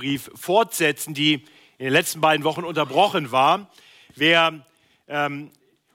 [0.00, 1.34] Brief fortsetzen, die
[1.76, 3.68] in den letzten beiden Wochen unterbrochen war.
[4.16, 4.64] Wer
[5.08, 5.50] ähm,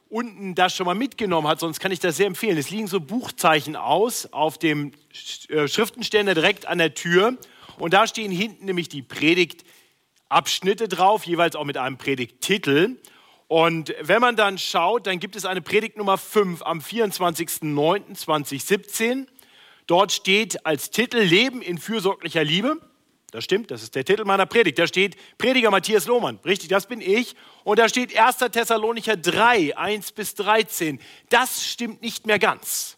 [0.09, 2.60] unten das schon mal mitgenommen hat, sonst kann ich das sehr empfehlen.
[2.60, 4.91] Es liegen so Buchzeichen aus auf dem
[5.49, 7.36] äh, Schriftenständer direkt an der Tür.
[7.79, 12.97] Und da stehen hinten nämlich die Predigtabschnitte drauf, jeweils auch mit einem Predigttitel.
[13.47, 19.26] Und wenn man dann schaut, dann gibt es eine Predigt Nummer 5 am 24.09.2017.
[19.88, 22.80] Dort steht als Titel Leben in fürsorglicher Liebe.
[23.31, 24.80] Das stimmt, das ist der Titel meiner Predigt.
[24.80, 26.40] Da steht Prediger Matthias Lohmann.
[26.45, 27.36] Richtig, das bin ich.
[27.63, 28.38] Und da steht 1.
[28.38, 31.00] Thessalonicher 3, 1 bis 13.
[31.30, 32.98] Das stimmt nicht mehr ganz.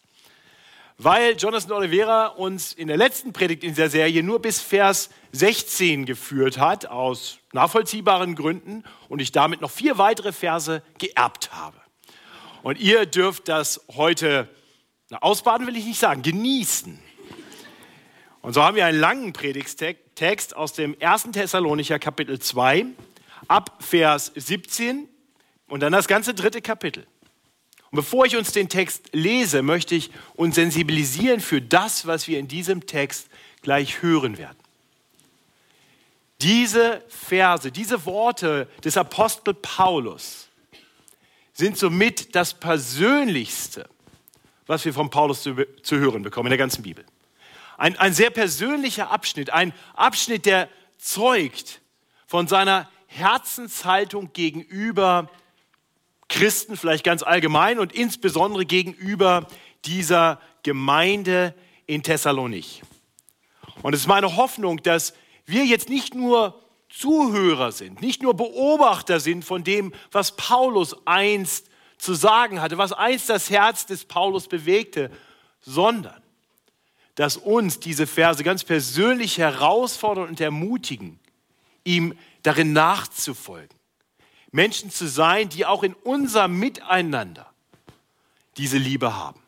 [0.98, 6.06] Weil Jonathan Oliveira uns in der letzten Predigt in dieser Serie nur bis Vers 16
[6.06, 11.78] geführt hat, aus nachvollziehbaren Gründen, und ich damit noch vier weitere Verse geerbt habe.
[12.64, 14.50] Und ihr dürft das heute
[15.10, 17.00] na, ausbaden will ich nicht sagen, genießen.
[18.42, 21.30] Und so haben wir einen langen Predigtext aus dem 1.
[21.34, 22.86] Thessalonicher Kapitel 2
[23.48, 25.08] ab Vers 17
[25.68, 27.06] und dann das ganze dritte Kapitel.
[27.92, 32.40] Und bevor ich uns den Text lese, möchte ich uns sensibilisieren für das, was wir
[32.40, 33.30] in diesem Text
[33.62, 34.58] gleich hören werden.
[36.42, 40.50] Diese Verse, diese Worte des Apostel Paulus
[41.54, 43.90] sind somit das Persönlichste,
[44.68, 47.04] was wir von Paulus zu, zu hören bekommen in der ganzen Bibel.
[47.78, 51.82] Ein, ein sehr persönlicher Abschnitt, ein Abschnitt, der zeugt
[52.26, 55.30] von seiner Herzenshaltung gegenüber
[56.28, 59.48] Christen, vielleicht ganz allgemein und insbesondere gegenüber
[59.86, 61.54] dieser Gemeinde
[61.86, 62.82] in Thessalonich.
[63.82, 65.14] Und es ist meine Hoffnung, dass
[65.46, 71.70] wir jetzt nicht nur Zuhörer sind, nicht nur Beobachter sind von dem, was Paulus einst
[71.98, 75.12] zu sagen hatte, was einst das Herz des Paulus bewegte,
[75.62, 76.22] sondern
[77.18, 81.20] dass uns diese Verse ganz persönlich herausfordern und ermutigen,
[81.84, 83.76] ihm darin nachzufolgen.
[84.52, 87.52] Menschen zu sein, die auch in unserem Miteinander
[88.58, 89.42] diese Liebe haben.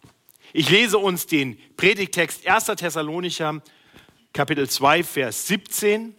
[0.51, 2.65] Ich lese uns den Predigtext 1.
[2.65, 3.61] Thessalonicher,
[4.33, 6.15] Kapitel 2, Vers 17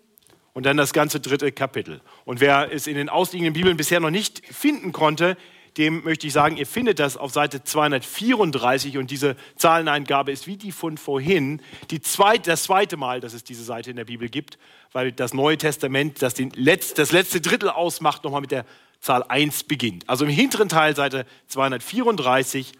[0.53, 2.01] und dann das ganze dritte Kapitel.
[2.25, 5.37] Und wer es in den ausliegenden Bibeln bisher noch nicht finden konnte,
[5.81, 10.59] dem möchte ich sagen, ihr findet das auf Seite 234 und diese Zahleneingabe ist wie
[10.59, 14.29] die von vorhin, die zweite, das zweite Mal, dass es diese Seite in der Bibel
[14.29, 14.59] gibt,
[14.93, 18.67] weil das Neue Testament, das den Letz-, das letzte Drittel ausmacht, nochmal mit der
[19.01, 20.07] Zahl 1 beginnt.
[20.07, 22.73] Also im hinteren Teil Seite 234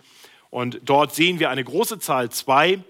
[0.51, 2.81] und dort sehen wir eine große Zahl 2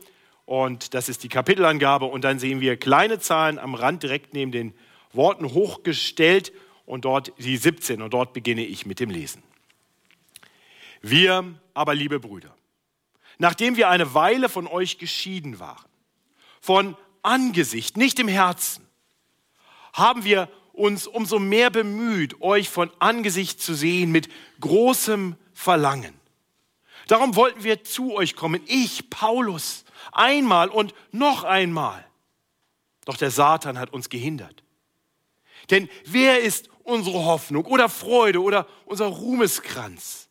[0.45, 4.51] und das ist die Kapitelangabe und dann sehen wir kleine Zahlen am Rand direkt neben
[4.51, 4.75] den
[5.13, 6.53] Worten hochgestellt
[6.85, 9.43] und dort die 17 und dort beginne ich mit dem Lesen.
[11.01, 12.55] Wir aber, liebe Brüder,
[13.39, 15.89] nachdem wir eine Weile von euch geschieden waren,
[16.61, 18.87] von Angesicht, nicht im Herzen,
[19.93, 24.29] haben wir uns umso mehr bemüht, euch von Angesicht zu sehen mit
[24.61, 26.15] großem Verlangen.
[27.07, 32.07] Darum wollten wir zu euch kommen, ich, Paulus, einmal und noch einmal.
[33.05, 34.63] Doch der Satan hat uns gehindert.
[35.71, 40.30] Denn wer ist unsere Hoffnung oder Freude oder unser Ruhmeskranz?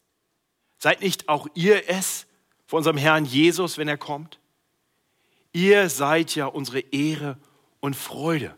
[0.79, 2.25] Seid nicht auch ihr es
[2.65, 4.39] vor unserem Herrn Jesus, wenn er kommt?
[5.51, 7.37] Ihr seid ja unsere Ehre
[7.81, 8.55] und Freude.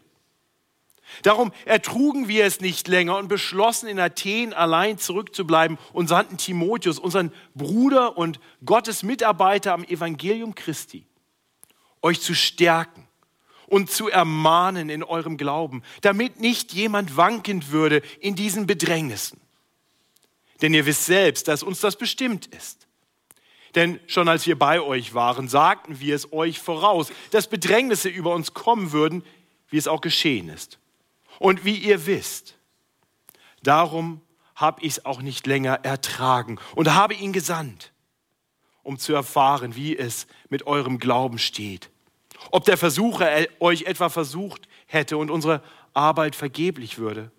[1.23, 6.99] Darum ertrugen wir es nicht länger und beschlossen in Athen allein zurückzubleiben und sandten Timotheus,
[6.99, 11.05] unseren Bruder und Gottes Mitarbeiter am Evangelium Christi,
[12.01, 13.07] euch zu stärken
[13.67, 19.40] und zu ermahnen in eurem Glauben, damit nicht jemand wankend würde in diesen Bedrängnissen.
[20.61, 22.87] Denn ihr wisst selbst, dass uns das bestimmt ist.
[23.75, 28.33] Denn schon als wir bei euch waren, sagten wir es euch voraus, dass Bedrängnisse über
[28.33, 29.23] uns kommen würden,
[29.69, 30.77] wie es auch geschehen ist.
[31.39, 32.55] Und wie ihr wisst,
[33.63, 34.21] darum
[34.55, 37.93] habe ich es auch nicht länger ertragen und habe ihn gesandt,
[38.83, 41.89] um zu erfahren, wie es mit eurem Glauben steht.
[42.51, 43.29] Ob der Versucher
[43.59, 47.31] euch etwa versucht hätte und unsere Arbeit vergeblich würde.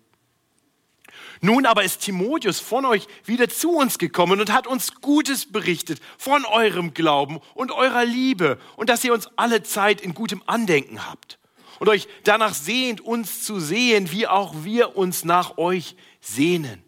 [1.41, 5.99] Nun aber ist Timotheus von euch wieder zu uns gekommen und hat uns Gutes berichtet
[6.17, 11.05] von eurem Glauben und eurer Liebe und dass ihr uns alle Zeit in gutem Andenken
[11.05, 11.39] habt
[11.79, 16.81] und euch danach sehnt, uns zu sehen, wie auch wir uns nach euch sehnen.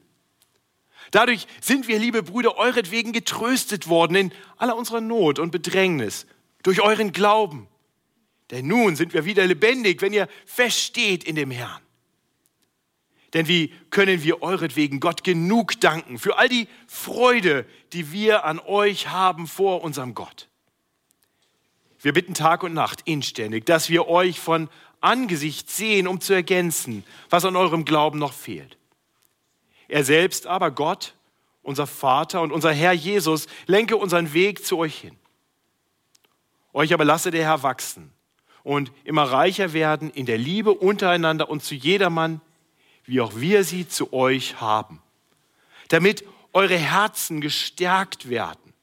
[1.11, 6.25] Dadurch sind wir, liebe Brüder, euretwegen getröstet worden in aller unserer Not und Bedrängnis
[6.63, 7.67] durch euren Glauben.
[8.51, 11.84] Denn nun sind wir wieder lebendig, wenn ihr feststeht in dem Herrn.
[13.35, 18.59] Denn wie können wir euretwegen Gott genug danken für all die Freude, die wir an
[18.59, 20.47] euch haben vor unserem Gott?
[21.99, 24.69] Wir bitten Tag und Nacht inständig, dass wir euch von
[25.01, 28.77] Angesicht sehen, um zu ergänzen, was an eurem Glauben noch fehlt.
[29.89, 31.13] Er selbst aber, Gott,
[31.61, 35.17] unser Vater und unser Herr Jesus, lenke unseren Weg zu euch hin.
[36.71, 38.13] Euch aber lasse der Herr wachsen
[38.63, 42.39] und immer reicher werden in der Liebe untereinander und zu jedermann,
[43.05, 45.01] wie auch wir sie zu euch haben,
[45.89, 46.23] damit
[46.53, 48.73] eure Herzen gestärkt werden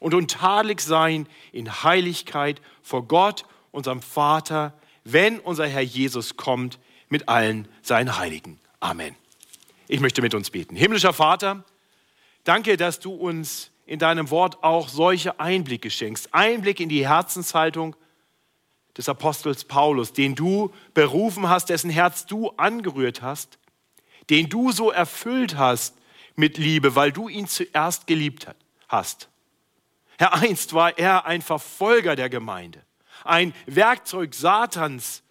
[0.00, 6.78] und untadelig sein in Heiligkeit vor Gott, unserem Vater, wenn unser Herr Jesus kommt
[7.08, 8.60] mit allen seinen Heiligen.
[8.80, 9.16] Amen.
[9.88, 10.76] Ich möchte mit uns beten.
[10.76, 11.64] Himmlischer Vater,
[12.44, 16.32] danke, dass du uns in deinem Wort auch solche Einblicke schenkst.
[16.32, 17.96] Einblick in die Herzenshaltung
[18.96, 23.58] des Apostels Paulus, den du berufen hast, dessen Herz du angerührt hast,
[24.30, 25.96] den du so erfüllt hast
[26.36, 28.46] mit Liebe, weil du ihn zuerst geliebt
[28.88, 29.28] hast.
[30.18, 32.82] Herr, einst war er ein Verfolger der Gemeinde,
[33.24, 35.22] ein Werkzeug Satans,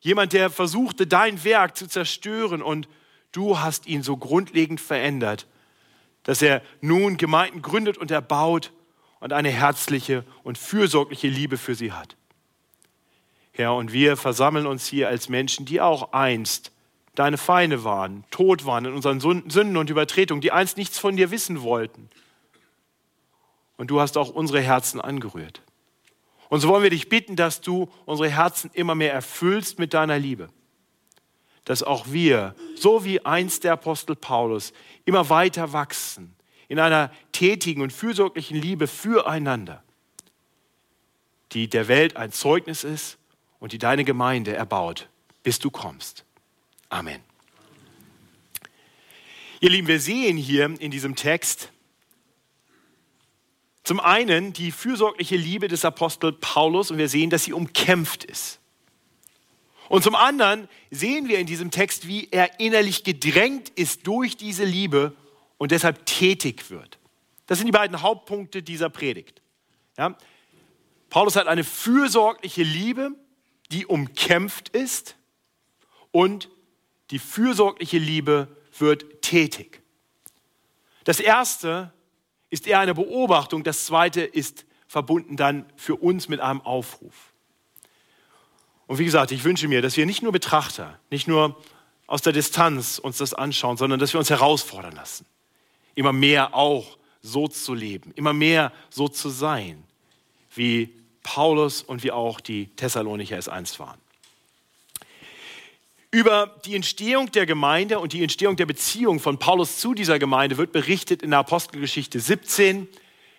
[0.00, 2.88] jemand, der versuchte, dein Werk zu zerstören und
[3.32, 5.46] du hast ihn so grundlegend verändert,
[6.22, 8.72] dass er nun Gemeinden gründet und erbaut
[9.20, 12.16] und eine herzliche und fürsorgliche Liebe für sie hat.
[13.58, 16.70] Herr, und wir versammeln uns hier als Menschen, die auch einst
[17.16, 21.32] deine Feinde waren, tot waren in unseren Sünden und Übertretungen, die einst nichts von dir
[21.32, 22.08] wissen wollten.
[23.76, 25.60] Und du hast auch unsere Herzen angerührt.
[26.48, 30.20] Und so wollen wir dich bitten, dass du unsere Herzen immer mehr erfüllst mit deiner
[30.20, 30.50] Liebe.
[31.64, 34.72] Dass auch wir, so wie einst der Apostel Paulus,
[35.04, 36.36] immer weiter wachsen
[36.68, 39.82] in einer tätigen und fürsorglichen Liebe füreinander,
[41.50, 43.17] die der Welt ein Zeugnis ist
[43.60, 45.08] und die deine Gemeinde erbaut,
[45.42, 46.24] bis du kommst.
[46.88, 47.20] Amen.
[49.60, 51.70] Ihr Lieben, wir sehen hier in diesem Text
[53.88, 58.60] zum einen die fürsorgliche Liebe des Apostel Paulus und wir sehen, dass sie umkämpft ist.
[59.88, 64.64] Und zum anderen sehen wir in diesem Text, wie er innerlich gedrängt ist durch diese
[64.64, 65.14] Liebe
[65.56, 66.98] und deshalb tätig wird.
[67.46, 69.40] Das sind die beiden Hauptpunkte dieser Predigt.
[69.96, 70.18] Ja?
[71.08, 73.12] Paulus hat eine fürsorgliche Liebe,
[73.70, 75.16] die umkämpft ist
[76.10, 76.48] und
[77.10, 78.48] die fürsorgliche Liebe
[78.78, 79.82] wird tätig.
[81.04, 81.92] Das erste
[82.50, 87.32] ist eher eine Beobachtung, das zweite ist verbunden dann für uns mit einem Aufruf.
[88.86, 91.60] Und wie gesagt, ich wünsche mir, dass wir nicht nur Betrachter, nicht nur
[92.06, 95.26] aus der Distanz uns das anschauen, sondern dass wir uns herausfordern lassen,
[95.94, 99.84] immer mehr auch so zu leben, immer mehr so zu sein,
[100.54, 100.94] wie
[101.28, 103.98] Paulus und wie auch die Thessalonicher es einst waren.
[106.10, 110.56] Über die Entstehung der Gemeinde und die Entstehung der Beziehung von Paulus zu dieser Gemeinde
[110.56, 112.88] wird berichtet in der Apostelgeschichte 17.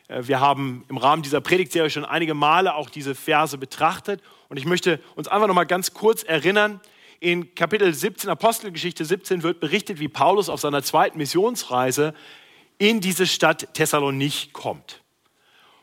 [0.07, 4.57] Äh, wir haben im Rahmen dieser Predigtserie schon einige Male auch diese Verse betrachtet und
[4.57, 6.81] ich möchte uns einfach noch mal ganz kurz erinnern.
[7.19, 12.13] In Kapitel 17, Apostelgeschichte 17 wird berichtet, wie Paulus auf seiner zweiten Missionsreise
[12.77, 15.01] in diese Stadt Thessalonich kommt.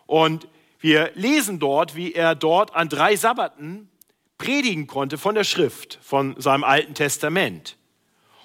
[0.07, 0.47] Und
[0.87, 3.91] wir lesen dort, wie er dort an drei Sabbaten
[4.39, 7.77] predigen konnte von der Schrift, von seinem Alten Testament.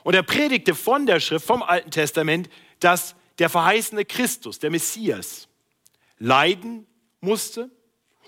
[0.03, 2.49] Und er predigte von der Schrift, vom Alten Testament,
[2.79, 5.49] dass der verheißene Christus, der Messias,
[6.17, 6.87] leiden
[7.19, 7.69] musste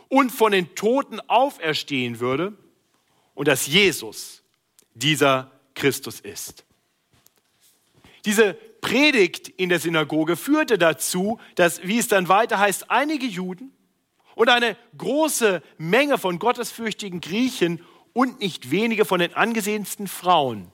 [0.10, 2.56] und von den Toten auferstehen würde
[3.33, 4.44] und dass Jesus
[4.94, 6.65] dieser Christus ist.
[8.25, 13.72] Diese Predigt in der Synagoge führte dazu, dass, wie es dann weiter heißt, einige Juden
[14.35, 20.71] und eine große Menge von gottesfürchtigen Griechen und nicht wenige von den angesehensten Frauen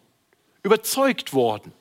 [0.63, 1.73] überzeugt worden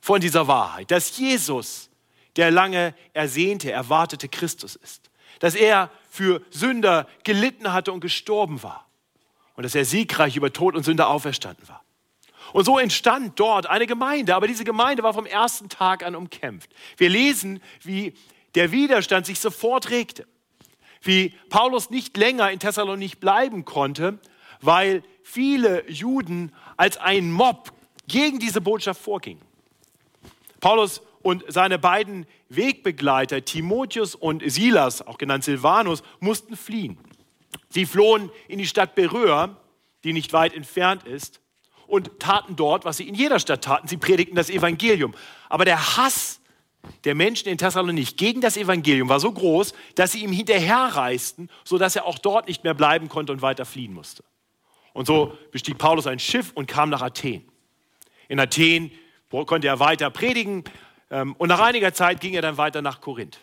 [0.00, 1.90] von dieser Wahrheit, dass Jesus
[2.36, 5.10] der lange ersehnte, erwartete Christus ist,
[5.40, 8.88] dass er für Sünder gelitten hatte und gestorben war
[9.56, 11.84] und dass er siegreich über Tod und Sünde auferstanden war.
[12.52, 16.70] Und so entstand dort eine Gemeinde, aber diese Gemeinde war vom ersten Tag an umkämpft.
[16.96, 18.14] Wir lesen, wie
[18.54, 20.26] der Widerstand sich sofort regte
[21.02, 24.18] wie Paulus nicht länger in Thessalonich bleiben konnte,
[24.60, 27.72] weil viele Juden als ein Mob
[28.06, 29.42] gegen diese Botschaft vorgingen.
[30.60, 36.98] Paulus und seine beiden Wegbegleiter, Timotheus und Silas, auch genannt Silvanus, mussten fliehen.
[37.70, 39.56] Sie flohen in die Stadt Beröa,
[40.04, 41.40] die nicht weit entfernt ist,
[41.86, 43.88] und taten dort, was sie in jeder Stadt taten.
[43.88, 45.14] Sie predigten das Evangelium.
[45.48, 46.40] Aber der Hass
[47.04, 51.96] der Menschen in Thessalonich gegen das Evangelium war so groß, dass sie ihm hinterherreisten, sodass
[51.96, 54.24] er auch dort nicht mehr bleiben konnte und weiter fliehen musste.
[54.92, 57.50] Und so bestieg Paulus ein Schiff und kam nach Athen.
[58.28, 58.90] In Athen
[59.30, 60.64] konnte er weiter predigen
[61.10, 63.38] ähm, und nach einiger Zeit ging er dann weiter nach Korinth.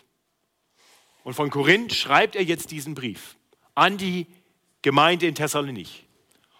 [1.24, 3.36] Und von Korinth schreibt er jetzt diesen Brief
[3.74, 4.26] an die
[4.82, 6.06] Gemeinde in Thessalonich,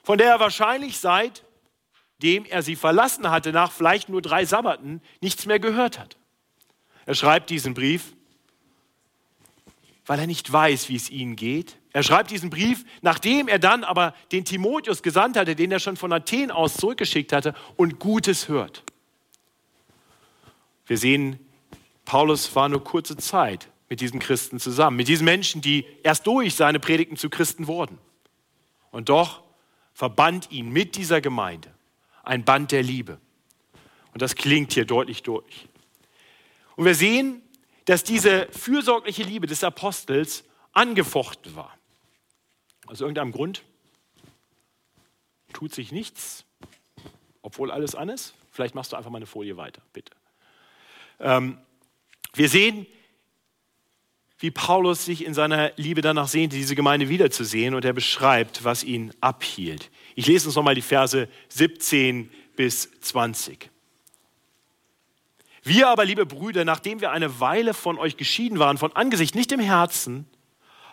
[0.03, 5.47] von der er wahrscheinlich seitdem er sie verlassen hatte, nach vielleicht nur drei Sabbaten, nichts
[5.47, 6.17] mehr gehört hat.
[7.07, 8.13] Er schreibt diesen Brief,
[10.05, 11.79] weil er nicht weiß, wie es ihnen geht.
[11.93, 15.97] Er schreibt diesen Brief, nachdem er dann aber den Timotheus gesandt hatte, den er schon
[15.97, 18.83] von Athen aus zurückgeschickt hatte und Gutes hört.
[20.87, 21.41] Wir sehen,
[22.05, 26.55] Paulus war nur kurze Zeit mit diesen Christen zusammen, mit diesen Menschen, die erst durch
[26.55, 27.99] seine Predigten zu Christen wurden.
[28.91, 29.43] Und doch
[29.95, 31.73] verband ihn mit dieser Gemeinde
[32.23, 33.21] ein Band der Liebe.
[34.13, 35.69] Und das klingt hier deutlich durch.
[36.77, 37.43] Und wir sehen,
[37.87, 41.77] dass diese fürsorgliche Liebe des Apostels angefochten war.
[42.87, 43.63] Aus irgendeinem Grund
[45.53, 46.45] tut sich nichts,
[47.43, 48.35] obwohl alles an ist.
[48.53, 50.13] Vielleicht machst du einfach mal eine Folie weiter, bitte.
[51.19, 51.59] Ähm,
[52.35, 52.87] wir sehen,
[54.39, 58.85] wie Paulus sich in seiner Liebe danach sehnte, diese Gemeinde wiederzusehen und er beschreibt, was
[58.85, 59.91] ihn abhielt.
[60.15, 63.71] Ich lese uns nochmal die Verse 17 bis 20.
[65.67, 69.51] Wir aber, liebe Brüder, nachdem wir eine Weile von euch geschieden waren, von Angesicht, nicht
[69.51, 70.25] im Herzen,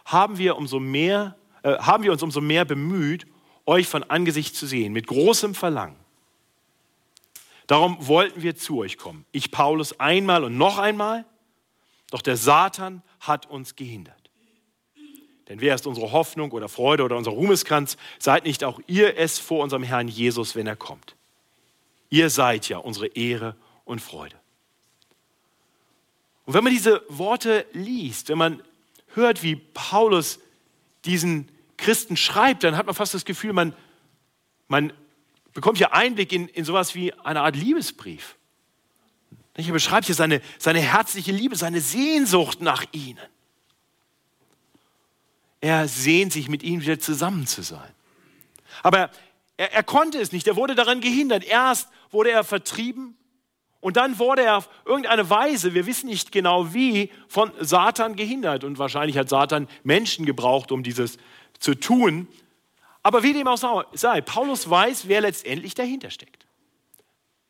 [0.03, 3.27] haben wir, umso mehr, äh, haben wir uns umso mehr bemüht,
[3.67, 5.95] euch von Angesicht zu sehen, mit großem Verlangen.
[7.67, 9.25] Darum wollten wir zu euch kommen.
[9.31, 11.23] Ich, Paulus, einmal und noch einmal,
[12.09, 14.31] doch der Satan hat uns gehindert.
[15.49, 17.95] Denn wer ist unsere Hoffnung oder Freude oder unser Ruhmeskranz?
[18.17, 21.15] Seid nicht auch ihr es vor unserem Herrn Jesus, wenn er kommt.
[22.09, 24.42] Ihr seid ja unsere Ehre und Freude.
[26.45, 28.61] Und wenn man diese Worte liest, wenn man
[29.13, 30.39] hört, wie Paulus
[31.05, 33.73] diesen Christen schreibt, dann hat man fast das Gefühl, man,
[34.67, 34.93] man
[35.53, 38.35] bekommt hier Einblick in, in sowas wie eine Art Liebesbrief.
[39.55, 43.19] Er beschreibt hier seine, seine herzliche Liebe, seine Sehnsucht nach ihnen.
[45.61, 47.89] Er sehnt sich mit ihnen wieder zusammen zu sein.
[48.81, 49.11] Aber
[49.55, 51.43] er, er konnte es nicht, er wurde daran gehindert.
[51.43, 53.15] Erst wurde er vertrieben
[53.83, 58.63] und dann wurde er auf irgendeine Weise, wir wissen nicht genau wie, von Satan gehindert.
[58.63, 61.17] Und wahrscheinlich hat Satan Menschen gebraucht, um dieses
[61.59, 62.29] zu tun.
[63.01, 66.45] Aber wie dem auch sei, Paulus weiß, wer letztendlich dahinter steckt.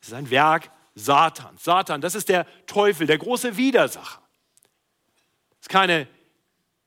[0.01, 1.55] Es ist ein Werk Satan.
[1.59, 4.19] Satan, das ist der Teufel, der große Widersacher.
[5.59, 6.07] Es ist keine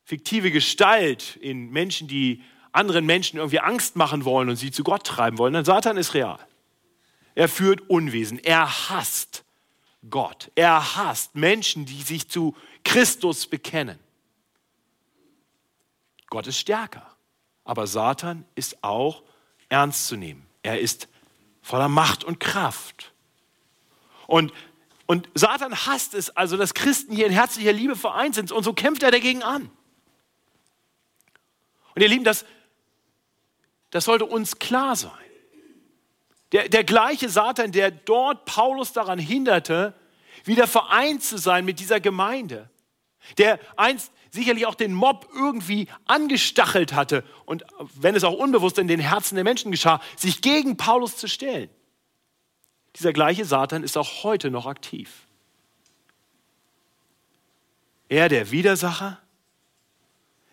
[0.02, 5.04] fiktive Gestalt in Menschen, die anderen Menschen irgendwie Angst machen wollen und sie zu Gott
[5.04, 5.52] treiben wollen.
[5.52, 6.40] Nein, Satan ist real.
[7.36, 8.40] Er führt Unwesen.
[8.40, 9.44] Er hasst
[10.10, 10.50] Gott.
[10.56, 13.98] Er hasst Menschen, die sich zu Christus bekennen.
[16.28, 17.14] Gott ist stärker.
[17.64, 19.22] Aber Satan ist auch
[19.68, 20.46] ernst zu nehmen.
[20.62, 21.08] Er ist
[21.60, 23.12] voller Macht und Kraft.
[24.26, 24.52] Und,
[25.04, 28.50] und Satan hasst es also, dass Christen hier in herzlicher Liebe vereint sind.
[28.50, 29.70] Und so kämpft er dagegen an.
[31.94, 32.46] Und ihr Lieben, das,
[33.90, 35.25] das sollte uns klar sein.
[36.52, 39.94] Der, der gleiche Satan, der dort Paulus daran hinderte,
[40.44, 42.70] wieder vereint zu sein mit dieser Gemeinde,
[43.38, 48.86] der einst sicherlich auch den Mob irgendwie angestachelt hatte und wenn es auch unbewusst in
[48.86, 51.70] den Herzen der Menschen geschah, sich gegen Paulus zu stellen.
[52.96, 55.26] Dieser gleiche Satan ist auch heute noch aktiv.
[58.08, 59.20] Er, der Widersacher,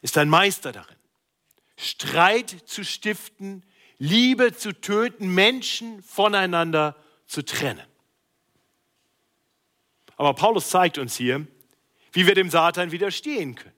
[0.01, 0.97] ist ein Meister darin,
[1.77, 3.63] Streit zu stiften,
[3.97, 6.95] Liebe zu töten, Menschen voneinander
[7.25, 7.85] zu trennen.
[10.15, 11.47] Aber Paulus zeigt uns hier,
[12.11, 13.73] wie wir dem Satan widerstehen können.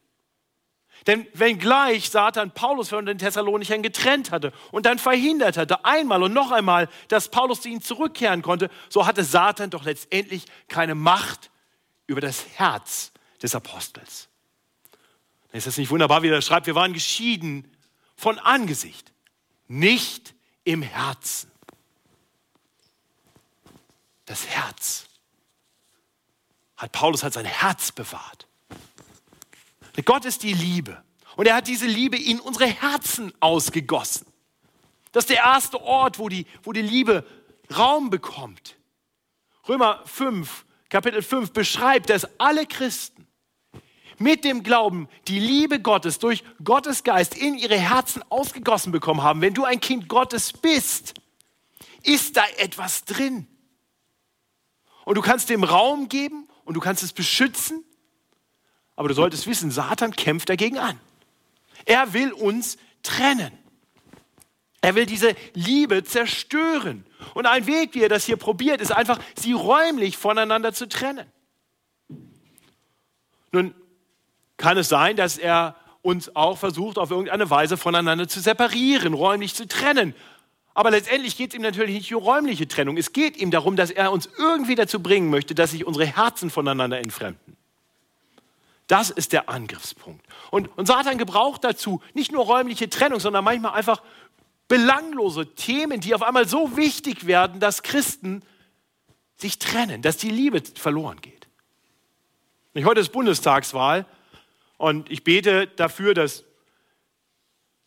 [1.08, 6.34] Denn wenngleich Satan Paulus von den Thessalonichern getrennt hatte und dann verhindert hatte, einmal und
[6.34, 11.52] noch einmal, dass Paulus zu ihnen zurückkehren konnte, so hatte Satan doch letztendlich keine Macht
[12.08, 14.30] über das Herz des Apostels.
[15.52, 16.68] Ist das nicht wunderbar, wie er schreibt?
[16.68, 17.72] Wir waren geschieden
[18.16, 19.14] von Angesicht,
[19.68, 21.52] nicht im Herzen.
[24.26, 25.06] Das Herz.
[26.78, 28.48] Hat Paulus hat sein Herz bewahrt.
[30.04, 31.02] Gott ist die Liebe.
[31.36, 34.26] Und er hat diese Liebe in unsere Herzen ausgegossen.
[35.12, 37.26] Das ist der erste Ort, wo die, wo die Liebe
[37.76, 38.76] Raum bekommt.
[39.68, 43.25] Römer 5, Kapitel 5 beschreibt, dass alle Christen
[44.18, 49.42] mit dem Glauben die Liebe Gottes durch Gottes Geist in ihre Herzen ausgegossen bekommen haben.
[49.42, 51.14] Wenn du ein Kind Gottes bist,
[52.04, 53.48] ist da etwas drin.
[55.06, 57.84] Und du kannst dem Raum geben und du kannst es beschützen
[58.96, 61.00] aber du solltest wissen, Satan kämpft dagegen an.
[61.86, 63.52] Er will uns trennen.
[64.82, 67.06] Er will diese Liebe zerstören.
[67.34, 71.26] Und ein Weg, wie er das hier probiert, ist einfach, sie räumlich voneinander zu trennen.
[73.52, 73.74] Nun
[74.66, 79.54] kann es sein, dass er uns auch versucht, auf irgendeine Weise voneinander zu separieren, räumlich
[79.54, 80.16] zu trennen.
[80.74, 82.98] Aber letztendlich geht es ihm natürlich nicht um räumliche Trennung.
[82.98, 86.50] Es geht ihm darum, dass er uns irgendwie dazu bringen möchte, dass sich unsere Herzen
[86.50, 87.56] voneinander entfremden.
[88.88, 90.26] Das ist der Angriffspunkt.
[90.50, 94.02] Und, und Satan gebraucht dazu nicht nur räumliche Trennung, sondern manchmal einfach
[94.68, 98.42] belanglose Themen, die auf einmal so wichtig werden, dass Christen
[99.38, 101.48] sich trennen, dass die Liebe verloren geht.
[102.84, 104.08] Heute ist Bundestagswahl
[104.78, 106.44] und ich bete dafür, dass,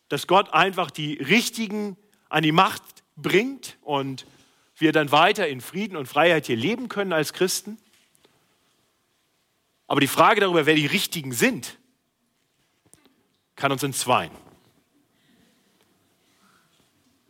[0.09, 1.97] dass Gott einfach die Richtigen
[2.29, 2.83] an die Macht
[3.17, 4.27] bringt und
[4.77, 7.79] wir dann weiter in Frieden und Freiheit hier leben können als Christen.
[9.87, 11.79] Aber die Frage darüber, wer die Richtigen sind,
[13.57, 14.31] kann uns entzweien.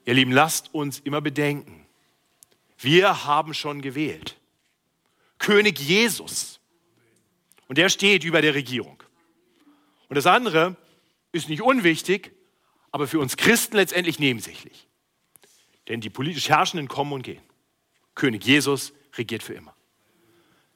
[0.05, 1.87] Ihr Lieben, lasst uns immer bedenken,
[2.79, 4.37] wir haben schon gewählt.
[5.38, 6.61] König Jesus.
[7.67, 9.03] Und der steht über der Regierung.
[10.09, 10.77] Und das andere
[11.33, 12.33] ist nicht unwichtig,
[12.91, 14.88] aber für uns Christen letztendlich nebensächlich.
[15.88, 17.43] Denn die politisch Herrschenden kommen und gehen.
[18.15, 19.75] König Jesus regiert für immer.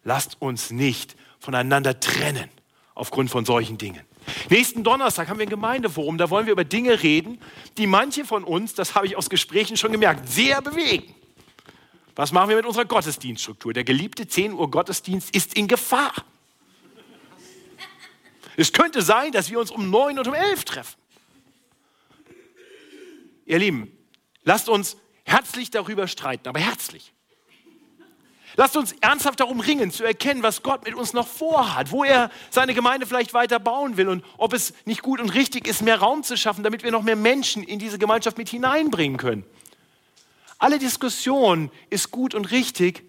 [0.04, 2.50] Lasst uns nicht voneinander trennen
[2.94, 4.02] aufgrund von solchen Dingen.
[4.50, 7.40] Nächsten Donnerstag haben wir ein Gemeindeforum, da wollen wir über Dinge reden,
[7.78, 11.14] die manche von uns, das habe ich aus Gesprächen schon gemerkt, sehr bewegen.
[12.14, 13.72] Was machen wir mit unserer Gottesdienststruktur?
[13.72, 16.12] Der geliebte 10 Uhr Gottesdienst ist in Gefahr.
[18.56, 21.00] Es könnte sein, dass wir uns um 9 und um 11 treffen.
[23.46, 23.96] Ihr Lieben,
[24.44, 27.12] lasst uns herzlich darüber streiten, aber herzlich.
[28.56, 32.30] Lasst uns ernsthaft darum ringen, zu erkennen, was Gott mit uns noch vorhat, wo er
[32.50, 35.98] seine Gemeinde vielleicht weiter bauen will und ob es nicht gut und richtig ist, mehr
[35.98, 39.44] Raum zu schaffen, damit wir noch mehr Menschen in diese Gemeinschaft mit hineinbringen können.
[40.58, 43.04] Alle Diskussion ist gut und richtig,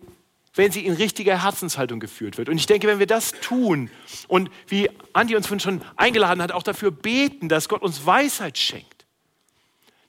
[0.55, 2.48] wenn sie in richtiger Herzenshaltung geführt wird.
[2.48, 3.89] Und ich denke, wenn wir das tun
[4.27, 9.05] und wie Andi uns schon eingeladen hat, auch dafür beten, dass Gott uns Weisheit schenkt,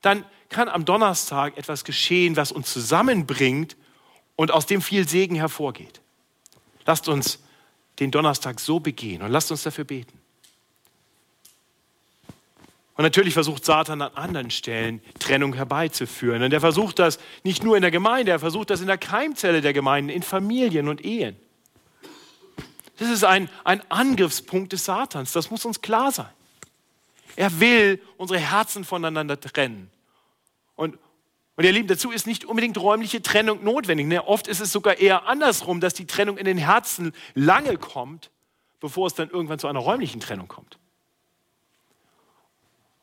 [0.02, 3.76] dann kann am Donnerstag etwas geschehen, was uns zusammenbringt
[4.36, 6.00] und aus dem viel Segen hervorgeht.
[6.84, 7.38] Lasst uns
[7.98, 10.23] den Donnerstag so begehen und lasst uns dafür beten.
[12.96, 16.42] Und natürlich versucht Satan an anderen Stellen Trennung herbeizuführen.
[16.42, 19.61] Und er versucht das nicht nur in der Gemeinde, er versucht das in der Keimzelle
[19.61, 21.37] der Gemeinden, in Familien und Ehen.
[22.98, 26.30] Das ist ein, ein Angriffspunkt des Satans, das muss uns klar sein.
[27.35, 29.90] Er will unsere Herzen voneinander trennen.
[30.76, 30.96] Und,
[31.57, 34.07] und ihr Lieben, dazu ist nicht unbedingt räumliche Trennung notwendig.
[34.07, 34.24] Ne?
[34.24, 38.30] Oft ist es sogar eher andersrum, dass die Trennung in den Herzen lange kommt,
[38.78, 40.78] bevor es dann irgendwann zu einer räumlichen Trennung kommt.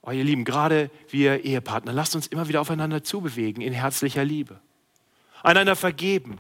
[0.04, 4.60] Oh, ihr Lieben, gerade wir Ehepartner, lasst uns immer wieder aufeinander zubewegen in herzlicher Liebe.
[5.44, 6.40] Einander vergeben.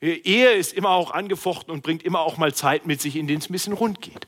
[0.00, 3.40] Ehe ist immer auch angefochten und bringt immer auch mal Zeit mit sich, in denen
[3.40, 4.26] es ein bisschen rund geht.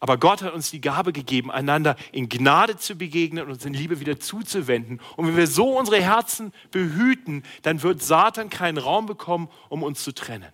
[0.00, 3.72] Aber Gott hat uns die Gabe gegeben, einander in Gnade zu begegnen und uns in
[3.72, 5.00] Liebe wieder zuzuwenden.
[5.14, 10.02] Und wenn wir so unsere Herzen behüten, dann wird Satan keinen Raum bekommen, um uns
[10.02, 10.52] zu trennen.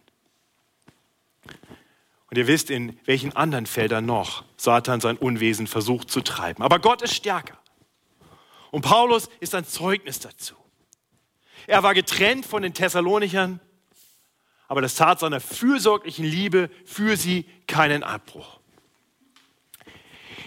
[2.30, 6.62] Und ihr wisst, in welchen anderen Feldern noch Satan sein Unwesen versucht zu treiben.
[6.62, 7.58] Aber Gott ist stärker.
[8.70, 10.54] Und Paulus ist ein Zeugnis dazu.
[11.66, 13.60] Er war getrennt von den Thessalonichern,
[14.68, 18.60] aber das tat seiner fürsorglichen Liebe für sie keinen Abbruch.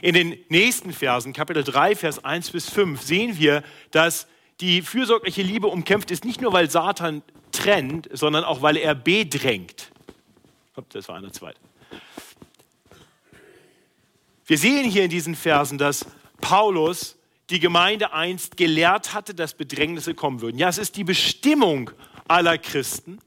[0.01, 4.27] In den nächsten Versen, Kapitel 3, Vers 1 bis 5, sehen wir, dass
[4.59, 9.91] die fürsorgliche Liebe umkämpft ist, nicht nur weil Satan trennt, sondern auch weil er bedrängt.
[10.89, 11.59] Das war eine zweite.
[14.51, 16.05] Wir sehen hier in diesen Versen, dass
[16.41, 17.15] Paulus
[17.49, 20.57] die Gemeinde einst gelehrt hatte, dass Bedrängnisse kommen würden.
[20.57, 21.91] Ja, es ist die Bestimmung
[22.27, 23.19] aller Christen,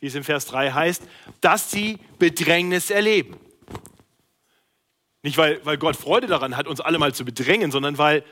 [0.00, 1.02] wie es im Vers 3 heißt,
[1.42, 3.36] dass sie Bedrängnis erleben.
[5.20, 8.24] Nicht, weil, weil Gott Freude daran hat, uns alle mal zu bedrängen, sondern weil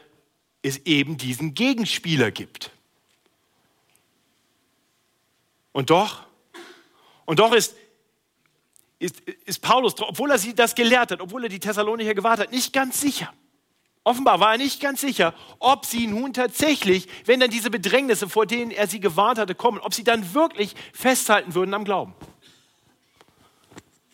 [0.62, 2.70] es eben diesen Gegenspieler gibt.
[5.72, 6.22] Und doch,
[7.26, 7.76] und doch ist,
[9.04, 12.52] ist, ist Paulus, obwohl er sie das gelehrt hat, obwohl er die Thessalonicher gewartet hat,
[12.52, 13.32] nicht ganz sicher.
[14.02, 18.46] Offenbar war er nicht ganz sicher, ob sie nun tatsächlich, wenn dann diese Bedrängnisse, vor
[18.46, 22.14] denen er sie gewarnt hatte, kommen, ob sie dann wirklich festhalten würden am Glauben.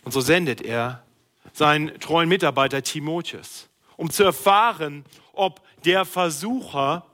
[0.05, 1.05] Und so sendet er
[1.53, 7.05] seinen treuen Mitarbeiter Timotheus, um zu erfahren, ob der Versucher,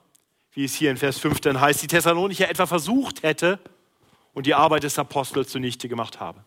[0.53, 3.59] wie es hier in Vers 5 dann heißt, die Thessalonicher etwa versucht hätte
[4.35, 6.45] und die Arbeit des Apostels zunichte gemacht habe.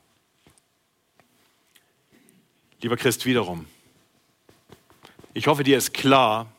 [2.82, 3.66] Lieber Christ, wiederum,
[5.34, 6.52] ich hoffe, dir ist klar,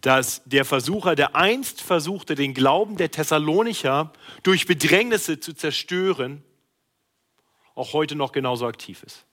[0.00, 6.42] dass der Versucher, der einst versuchte, den Glauben der Thessalonicher durch Bedrängnisse zu zerstören,
[7.74, 9.24] auch heute noch genauso aktiv ist.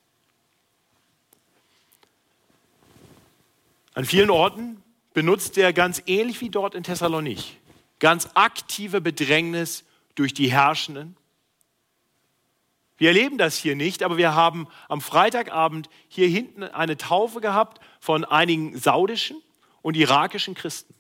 [3.94, 7.58] An vielen Orten benutzt er ganz ähnlich wie dort in Thessalonich.
[8.00, 9.84] Ganz aktive Bedrängnis
[10.16, 11.18] durch die Herrschenden.
[12.98, 17.80] Wir erleben das hier nicht, aber wir haben am Freitagabend hier hinten eine Taufe gehabt
[18.00, 19.38] von einigen saudischen
[19.82, 20.96] und irakischen Christen.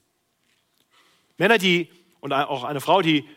[1.38, 3.28] Männer, die und auch eine Frau, die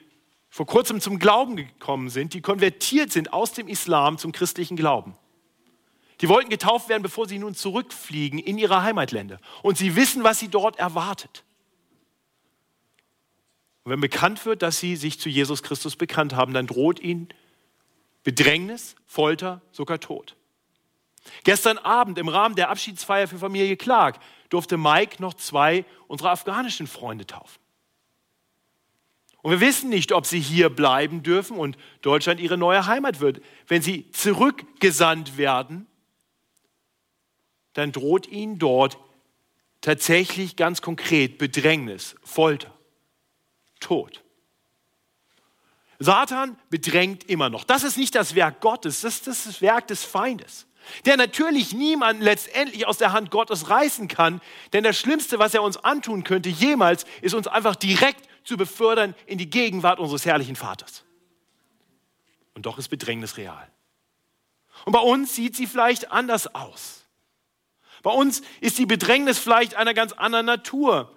[0.50, 5.16] vor kurzem zum Glauben gekommen sind, die konvertiert sind aus dem Islam zum christlichen Glauben.
[6.20, 9.40] Die wollten getauft werden, bevor sie nun zurückfliegen in ihre Heimatländer.
[9.62, 11.44] Und sie wissen, was sie dort erwartet.
[13.84, 17.28] Und wenn bekannt wird, dass sie sich zu Jesus Christus bekannt haben, dann droht ihnen
[18.22, 20.36] Bedrängnis, Folter, sogar Tod.
[21.44, 26.86] Gestern Abend im Rahmen der Abschiedsfeier für Familie Clark durfte Mike noch zwei unserer afghanischen
[26.86, 27.60] Freunde taufen.
[29.42, 33.40] Und wir wissen nicht, ob sie hier bleiben dürfen und Deutschland ihre neue Heimat wird.
[33.66, 35.86] Wenn sie zurückgesandt werden,
[37.72, 38.98] dann droht ihnen dort
[39.80, 42.76] tatsächlich ganz konkret Bedrängnis, Folter,
[43.78, 44.22] Tod.
[46.02, 47.62] Satan bedrängt immer noch.
[47.62, 50.66] Das ist nicht das Werk Gottes, das ist das Werk des Feindes,
[51.04, 54.40] der natürlich niemanden letztendlich aus der Hand Gottes reißen kann,
[54.72, 59.14] denn das Schlimmste, was er uns antun könnte jemals, ist uns einfach direkt zu befördern
[59.26, 61.04] in die Gegenwart unseres herrlichen Vaters.
[62.54, 63.70] Und doch ist Bedrängnis real.
[64.86, 67.04] Und bei uns sieht sie vielleicht anders aus.
[68.02, 71.14] Bei uns ist die Bedrängnis vielleicht einer ganz anderen Natur.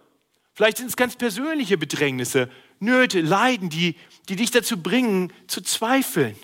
[0.54, 2.50] Vielleicht sind es ganz persönliche Bedrängnisse,
[2.84, 3.96] Nöte, Leiden, die,
[4.30, 6.38] die dich dazu bringen, zu zweifeln,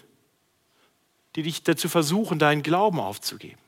[1.36, 3.60] die dich dazu versuchen, deinen Glauben aufzugeben.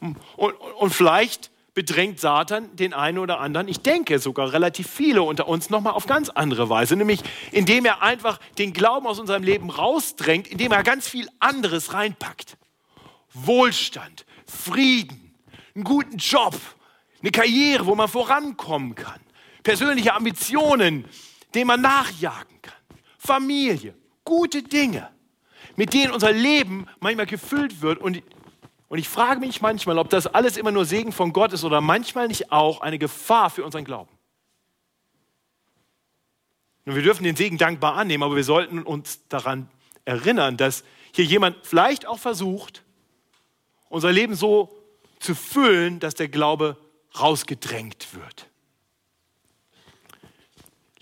[0.00, 5.22] Und, und, und vielleicht bedrängt Satan den einen oder anderen, ich denke sogar relativ viele
[5.22, 7.20] unter uns, nochmal auf ganz andere Weise, nämlich
[7.50, 12.58] indem er einfach den Glauben aus unserem Leben rausdrängt, indem er ganz viel anderes reinpackt.
[13.32, 15.34] Wohlstand, Frieden,
[15.74, 16.54] einen guten Job,
[17.22, 19.20] eine Karriere, wo man vorankommen kann,
[19.62, 21.04] persönliche Ambitionen,
[21.54, 22.74] denen man nachjagen kann,
[23.18, 23.94] Familie,
[24.24, 25.10] gute Dinge,
[25.76, 28.22] mit denen unser Leben manchmal gefüllt wird und
[28.92, 31.80] und ich frage mich manchmal, ob das alles immer nur Segen von Gott ist oder
[31.80, 34.10] manchmal nicht auch eine Gefahr für unseren Glauben.
[36.84, 39.70] Und wir dürfen den Segen dankbar annehmen, aber wir sollten uns daran
[40.04, 42.84] erinnern, dass hier jemand vielleicht auch versucht,
[43.88, 44.76] unser Leben so
[45.20, 46.76] zu füllen, dass der Glaube
[47.18, 48.50] rausgedrängt wird.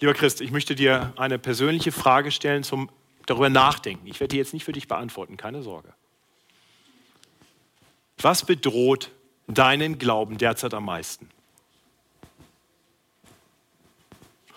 [0.00, 2.90] Lieber Christ, ich möchte dir eine persönliche Frage stellen zum
[3.26, 4.06] darüber nachdenken.
[4.06, 5.92] Ich werde die jetzt nicht für dich beantworten, keine Sorge.
[8.16, 9.10] Was bedroht
[9.46, 11.28] deinen Glauben derzeit am meisten?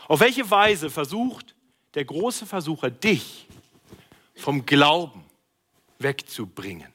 [0.07, 1.55] Auf welche Weise versucht
[1.93, 3.47] der große Versucher, dich
[4.35, 5.25] vom Glauben
[5.99, 6.92] wegzubringen?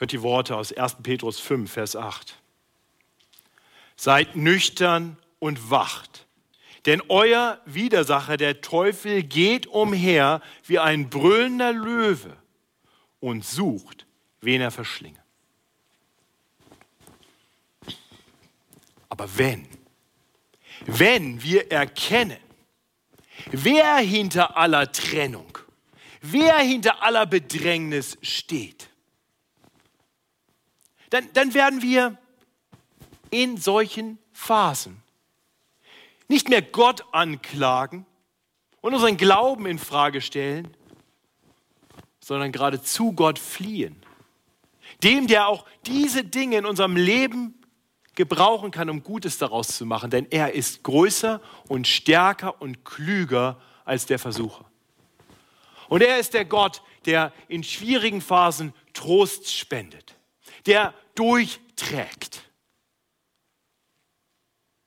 [0.00, 0.96] Hört die Worte aus 1.
[1.02, 2.40] Petrus 5, Vers 8.
[3.96, 6.26] Seid nüchtern und wacht,
[6.86, 12.34] denn euer Widersacher, der Teufel, geht umher wie ein brüllender Löwe
[13.20, 14.06] und sucht,
[14.40, 15.22] wen er verschlinge.
[19.10, 19.68] Aber wenn,
[20.86, 22.38] wenn wir erkennen,
[23.50, 25.58] wer hinter aller Trennung,
[26.22, 28.89] wer hinter aller Bedrängnis steht,
[31.10, 32.16] dann, dann werden wir
[33.30, 35.02] in solchen Phasen
[36.28, 38.06] nicht mehr Gott anklagen
[38.80, 40.68] und unseren Glauben in Frage stellen,
[42.20, 44.00] sondern geradezu Gott fliehen.
[45.02, 47.54] Dem, der auch diese Dinge in unserem Leben
[48.14, 53.60] gebrauchen kann, um Gutes daraus zu machen, denn er ist größer und stärker und klüger
[53.84, 54.64] als der Versucher.
[55.88, 60.16] Und er ist der Gott, der in schwierigen Phasen Trost spendet
[60.66, 62.50] der durchträgt.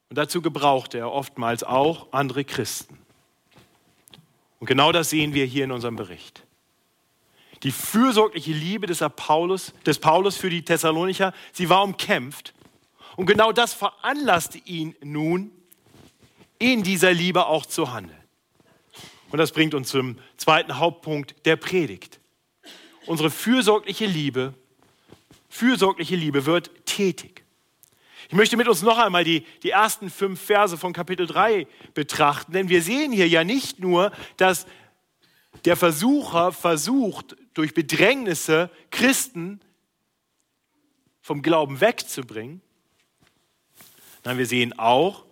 [0.10, 3.00] Und dazu gebraucht er oftmals auch andere Christen.
[4.60, 6.44] Und genau das sehen wir hier in unserem Bericht.
[7.64, 12.54] Die fürsorgliche Liebe des Paulus, des Paulus für die Thessalonicher, sie war umkämpft.
[13.16, 15.52] Und genau das veranlasste ihn nun,
[16.60, 18.24] in dieser Liebe auch zu handeln.
[19.32, 22.20] Und das bringt uns zum zweiten Hauptpunkt der Predigt.
[23.08, 24.54] Unsere fürsorgliche Liebe
[25.54, 27.44] fürsorgliche Liebe wird tätig.
[28.28, 32.54] Ich möchte mit uns noch einmal die, die ersten fünf Verse von Kapitel 3 betrachten,
[32.54, 34.66] denn wir sehen hier ja nicht nur, dass
[35.66, 39.60] der Versucher versucht, durch Bedrängnisse Christen
[41.22, 42.62] vom Glauben wegzubringen,
[44.26, 45.26] Nein, wir sehen auch,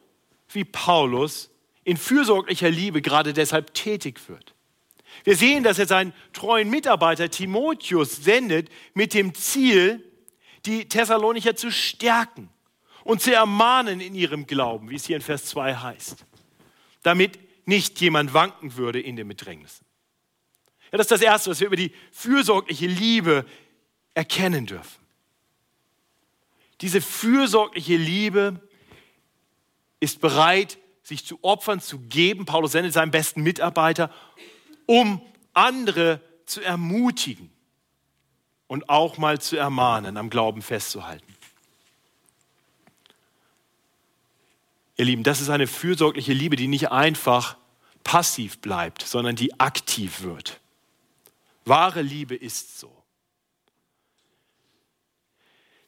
[0.50, 1.50] wie Paulus
[1.86, 4.54] in fürsorglicher Liebe gerade deshalb tätig wird.
[5.24, 10.11] Wir sehen, dass er seinen treuen Mitarbeiter Timotheus sendet mit dem Ziel,
[10.65, 12.50] die Thessalonicher zu stärken
[13.04, 16.26] und zu ermahnen in ihrem Glauben, wie es hier in Vers 2 heißt,
[17.04, 19.86] damit nicht jemand wanken würde in den Bedrängnissen.
[20.91, 23.45] Ja, das ist das Erste, was wir über die fürsorgliche Liebe
[24.13, 25.02] erkennen dürfen.
[26.82, 28.60] Diese fürsorgliche Liebe
[30.00, 32.45] ist bereit, sich zu opfern, zu geben.
[32.45, 34.12] Paulus sendet seinen besten Mitarbeiter,
[34.86, 35.21] um
[35.54, 37.52] andere zu ermutigen
[38.72, 41.36] und auch mal zu ermahnen, am Glauben festzuhalten.
[44.96, 47.58] Ihr Lieben, das ist eine fürsorgliche Liebe, die nicht einfach
[48.06, 50.62] passiv bleibt, sondern die aktiv wird.
[51.66, 52.96] Wahre Liebe ist so.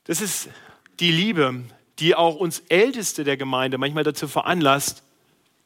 [0.03, 0.49] Das ist
[0.99, 1.63] die Liebe,
[1.99, 5.03] die auch uns Älteste der Gemeinde manchmal dazu veranlasst,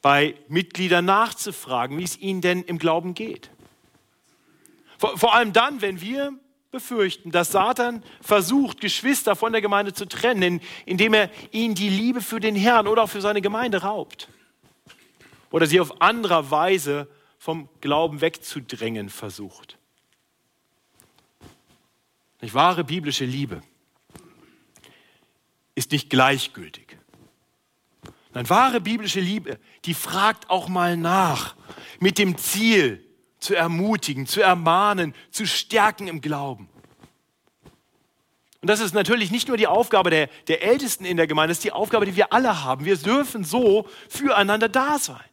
[0.04, 3.50] bei Mitgliedern nachzufragen, wie es ihnen denn im Glauben geht.
[5.00, 6.38] Vor, vor, allem dann, wenn wir
[6.72, 12.22] befürchten, dass Satan versucht, Geschwister von der Gemeinde zu trennen, indem er ihnen die Liebe
[12.22, 14.28] für den Herrn oder auch für seine Gemeinde raubt.
[15.50, 17.08] Oder sie auf anderer Weise
[17.40, 19.78] vom Glauben wegzudrängen versucht.
[22.42, 23.62] Nicht wahre biblische Liebe
[25.74, 26.98] ist nicht gleichgültig.
[28.34, 31.56] Nein, wahre biblische Liebe, die fragt auch mal nach
[32.00, 33.07] mit dem Ziel
[33.39, 36.69] zu ermutigen, zu ermahnen, zu stärken im Glauben.
[38.62, 41.60] Und das ist natürlich nicht nur die Aufgabe der, der Ältesten in der Gemeinde, das
[41.60, 42.86] ist die Aufgabe, die wir alle haben.
[42.86, 45.23] Wir dürfen so füreinander da sein.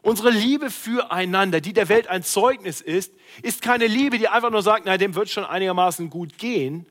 [0.00, 4.62] Unsere Liebe füreinander, die der Welt ein Zeugnis ist, ist keine Liebe, die einfach nur
[4.62, 6.86] sagt, na, dem wird schon einigermaßen gut gehen,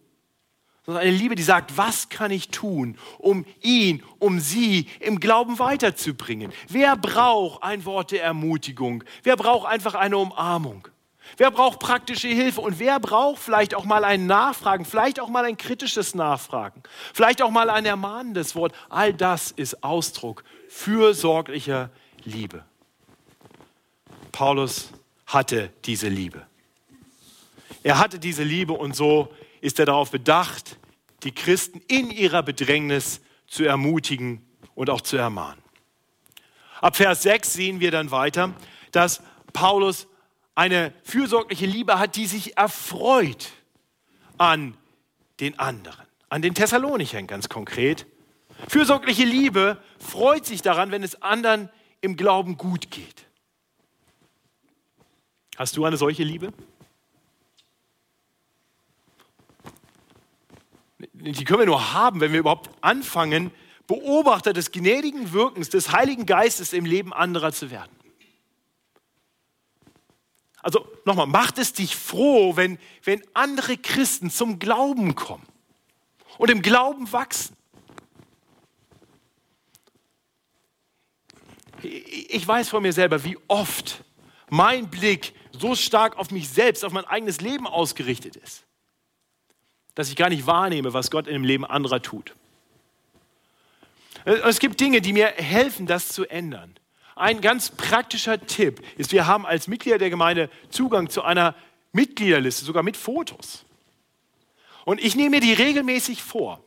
[0.91, 5.57] sondern eine Liebe, die sagt, was kann ich tun, um ihn, um sie im Glauben
[5.59, 6.51] weiterzubringen?
[6.67, 9.03] Wer braucht ein Wort der Ermutigung?
[9.23, 10.87] Wer braucht einfach eine Umarmung?
[11.37, 12.61] Wer braucht praktische Hilfe?
[12.61, 17.41] Und wer braucht vielleicht auch mal ein Nachfragen, vielleicht auch mal ein kritisches Nachfragen, vielleicht
[17.41, 18.73] auch mal ein ermahnendes Wort?
[18.89, 21.89] All das ist Ausdruck fürsorglicher
[22.23, 22.65] Liebe.
[24.31, 24.89] Paulus
[25.25, 26.45] hatte diese Liebe.
[27.83, 30.77] Er hatte diese Liebe und so ist er darauf bedacht,
[31.23, 35.61] die Christen in ihrer Bedrängnis zu ermutigen und auch zu ermahnen.
[36.79, 38.55] Ab Vers 6 sehen wir dann weiter,
[38.91, 39.21] dass
[39.53, 40.07] Paulus
[40.55, 43.49] eine fürsorgliche Liebe hat, die sich erfreut
[44.37, 44.75] an
[45.39, 48.05] den anderen, an den Thessalonichern ganz konkret.
[48.67, 51.69] Fürsorgliche Liebe freut sich daran, wenn es anderen
[52.01, 53.25] im Glauben gut geht.
[55.57, 56.51] Hast du eine solche Liebe?
[61.21, 63.51] Die können wir nur haben, wenn wir überhaupt anfangen,
[63.87, 67.91] Beobachter des gnädigen Wirkens des Heiligen Geistes im Leben anderer zu werden.
[70.61, 75.45] Also nochmal, macht es dich froh, wenn, wenn andere Christen zum Glauben kommen
[76.37, 77.55] und im Glauben wachsen.
[81.81, 84.03] Ich weiß von mir selber, wie oft
[84.49, 88.65] mein Blick so stark auf mich selbst, auf mein eigenes Leben ausgerichtet ist
[89.95, 92.33] dass ich gar nicht wahrnehme, was Gott in dem Leben anderer tut.
[94.23, 96.75] Es gibt Dinge, die mir helfen, das zu ändern.
[97.15, 101.55] Ein ganz praktischer Tipp ist, wir haben als Mitglieder der Gemeinde Zugang zu einer
[101.91, 103.65] Mitgliederliste, sogar mit Fotos.
[104.85, 106.63] Und ich nehme mir die regelmäßig vor.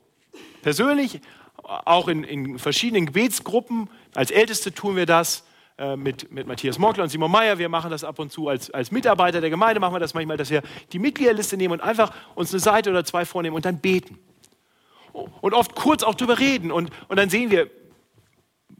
[0.63, 1.21] Persönlich,
[1.63, 3.89] auch in, in verschiedenen Gebetsgruppen.
[4.15, 5.45] Als Älteste tun wir das.
[5.77, 7.59] Äh, mit, mit Matthias Morkler und Simon Meyer.
[7.59, 10.37] Wir machen das ab und zu als, als Mitarbeiter der Gemeinde, machen wir das manchmal,
[10.37, 13.81] dass wir die Mitgliederliste nehmen und einfach uns eine Seite oder zwei vornehmen und dann
[13.81, 14.21] beten.
[15.13, 16.71] Und oft kurz auch drüber reden.
[16.71, 17.69] Und, und dann sehen wir,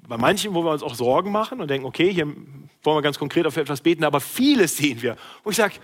[0.07, 3.19] bei manchen, wo wir uns auch Sorgen machen und denken, okay, hier wollen wir ganz
[3.19, 5.75] konkret auf etwas beten, aber vieles sehen wir, wo ich sage,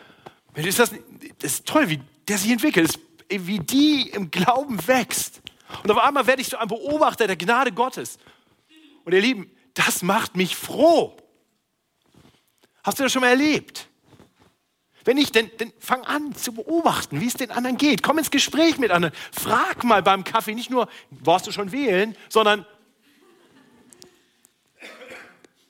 [0.55, 0.92] das, das
[1.40, 5.42] ist toll, wie der sich entwickelt, wie die im Glauben wächst.
[5.83, 8.18] Und auf einmal werde ich so ein Beobachter der Gnade Gottes.
[9.05, 11.16] Und ihr Lieben, das macht mich froh.
[12.83, 13.88] Hast du das schon mal erlebt?
[15.04, 18.02] Wenn nicht, dann, dann fang an zu beobachten, wie es den anderen geht.
[18.02, 19.14] Komm ins Gespräch mit anderen.
[19.33, 22.66] Frag mal beim Kaffee nicht nur, warst du schon wählen, sondern,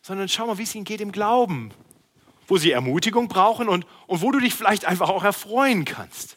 [0.02, 1.70] sondern schau mal, wie es ihnen geht im Glauben.
[2.48, 6.36] Wo sie Ermutigung brauchen und, und wo du dich vielleicht einfach auch erfreuen kannst.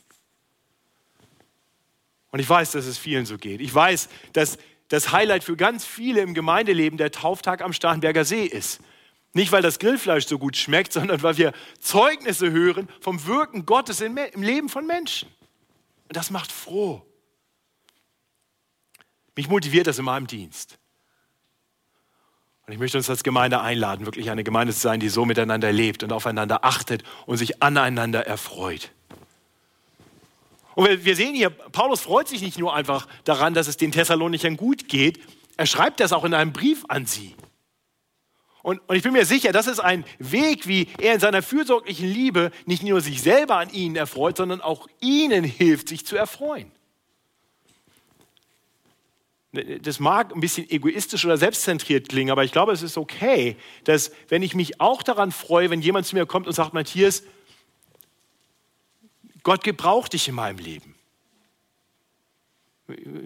[2.29, 3.61] Und ich weiß, dass es vielen so geht.
[3.61, 4.57] Ich weiß, dass
[4.89, 8.81] das Highlight für ganz viele im Gemeindeleben der Tauftag am Starnberger See ist.
[9.33, 14.01] Nicht, weil das Grillfleisch so gut schmeckt, sondern weil wir Zeugnisse hören vom Wirken Gottes
[14.01, 15.27] im Leben von Menschen.
[16.07, 17.03] Und das macht froh.
[19.35, 20.77] Mich motiviert das in meinem Dienst.
[22.65, 25.71] Und ich möchte uns als Gemeinde einladen, wirklich eine Gemeinde zu sein, die so miteinander
[25.71, 28.91] lebt und aufeinander achtet und sich aneinander erfreut.
[30.75, 34.57] Und wir sehen hier, Paulus freut sich nicht nur einfach daran, dass es den Thessalonichern
[34.57, 35.19] gut geht,
[35.55, 37.35] er schreibt das auch in einem Brief an sie.
[38.63, 42.07] Und, und, ich bin mir sicher, das ist ein Weg, wie er in seiner fürsorglichen
[42.07, 46.71] Liebe nicht nur sich selber an ihnen erfreut, sondern auch ihnen hilft, sich zu erfreuen.
[49.51, 54.11] Das mag ein bisschen egoistisch oder selbstzentriert klingen, aber ich glaube, es ist okay, dass
[54.29, 57.23] wenn ich mich auch daran freue, wenn jemand zu mir kommt und sagt, Matthias,
[59.43, 60.95] Gott gebraucht dich in meinem Leben.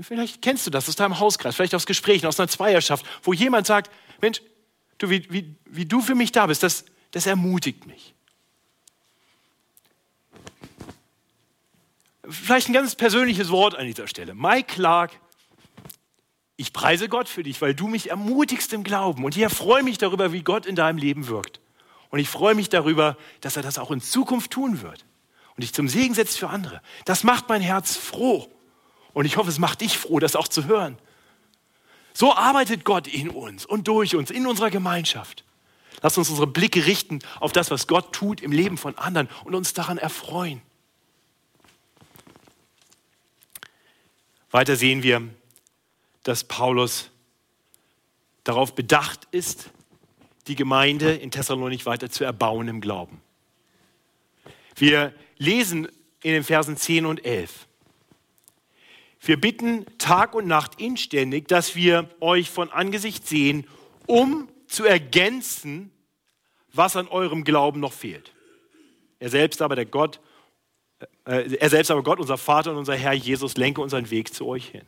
[0.02, 3.66] Vielleicht kennst du das aus deinem Hauskreis, vielleicht aus Gesprächen, aus einer Zweierschaft, wo jemand
[3.66, 4.42] sagt, Mensch,
[4.98, 8.14] du, wie, wie, wie du für mich da bist, das, das ermutigt mich.
[12.30, 14.36] Vielleicht ein ganz persönliches Wort an dieser Stelle.
[14.36, 15.20] Mike Clark,
[16.56, 19.24] ich preise Gott für dich, weil du mich ermutigst im Glauben.
[19.24, 21.62] Und ich freue mich darüber, wie Gott in deinem Leben wirkt.
[22.10, 25.06] Und ich freue mich darüber, dass er das auch in Zukunft tun wird
[25.58, 26.82] und dich zum Segen setzt für andere.
[27.06, 28.48] Das macht mein Herz froh.
[29.14, 31.00] Und ich hoffe, es macht dich froh, das auch zu hören.
[32.14, 35.44] So arbeitet Gott in uns und durch uns, in unserer Gemeinschaft.
[36.04, 39.56] Lass uns unsere Blicke richten auf das, was Gott tut im Leben von anderen und
[39.56, 40.62] uns daran erfreuen.
[44.52, 45.28] Weiter sehen wir,
[46.22, 47.10] dass Paulus
[48.44, 49.72] darauf bedacht ist,
[50.46, 53.22] die Gemeinde in Thessalonik weiter zu erbauen im Glauben.
[54.76, 55.88] Wir lesen
[56.24, 57.68] in den Versen 10 und 11.
[59.20, 63.68] Wir bitten Tag und Nacht inständig, dass wir euch von Angesicht sehen,
[64.06, 65.92] um zu ergänzen,
[66.74, 68.32] was an eurem Glauben noch fehlt.
[69.20, 70.20] Er selbst aber, der Gott,
[71.26, 74.46] äh, er selbst aber Gott, unser Vater und unser Herr Jesus, lenke unseren Weg zu
[74.46, 74.86] euch hin.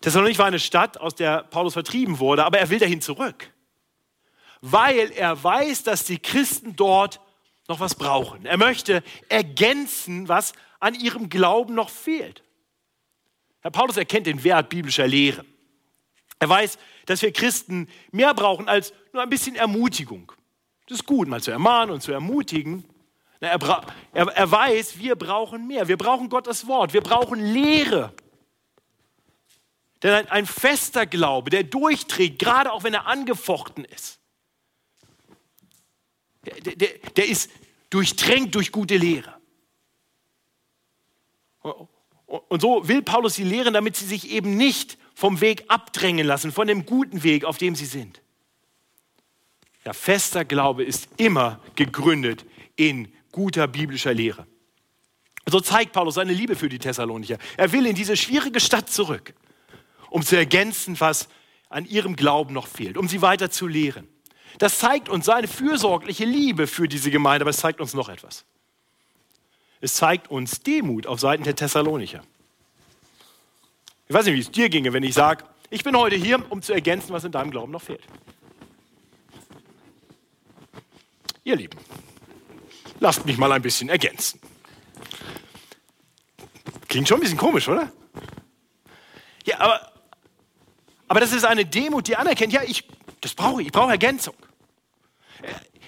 [0.00, 3.50] Thessalonik war eine Stadt, aus der Paulus vertrieben wurde, aber er will dahin zurück,
[4.60, 7.20] weil er weiß, dass die Christen dort
[7.68, 8.46] noch was brauchen.
[8.46, 12.42] Er möchte ergänzen, was an ihrem Glauben noch fehlt.
[13.60, 15.44] Herr Paulus erkennt den Wert biblischer Lehre.
[16.38, 20.32] Er weiß, dass wir Christen mehr brauchen als nur ein bisschen Ermutigung.
[20.86, 22.84] Das ist gut, mal zu ermahnen und zu ermutigen.
[23.40, 23.58] Er,
[24.12, 25.88] er, er weiß, wir brauchen mehr.
[25.88, 26.92] Wir brauchen Gottes Wort.
[26.92, 28.12] Wir brauchen Lehre.
[30.02, 34.20] Denn ein, ein fester Glaube, der durchträgt, gerade auch wenn er angefochten ist,
[36.54, 37.50] der, der, der ist
[37.90, 39.34] durchtränkt durch gute Lehre.
[42.26, 46.52] Und so will Paulus sie lehren, damit sie sich eben nicht vom Weg abdrängen lassen,
[46.52, 48.20] von dem guten Weg, auf dem sie sind.
[49.84, 54.46] Ja, fester Glaube ist immer gegründet in guter biblischer Lehre.
[55.46, 57.38] So zeigt Paulus seine Liebe für die Thessalonicher.
[57.56, 59.34] Er will in diese schwierige Stadt zurück,
[60.10, 61.28] um zu ergänzen, was
[61.68, 64.08] an ihrem Glauben noch fehlt, um sie weiter zu lehren.
[64.58, 68.44] Das zeigt uns seine fürsorgliche Liebe für diese Gemeinde, aber es zeigt uns noch etwas.
[69.80, 72.22] Es zeigt uns Demut auf Seiten der Thessalonicher.
[74.08, 76.62] Ich weiß nicht, wie es dir ginge, wenn ich sage, ich bin heute hier, um
[76.62, 78.04] zu ergänzen, was in deinem Glauben noch fehlt.
[81.44, 81.78] Ihr Lieben,
[83.00, 84.40] lasst mich mal ein bisschen ergänzen.
[86.88, 87.92] Klingt schon ein bisschen komisch, oder?
[89.44, 89.92] Ja, aber,
[91.08, 92.88] aber das ist eine Demut, die anerkennt, ja, ich,
[93.20, 94.34] das brauche ich, ich brauche Ergänzung.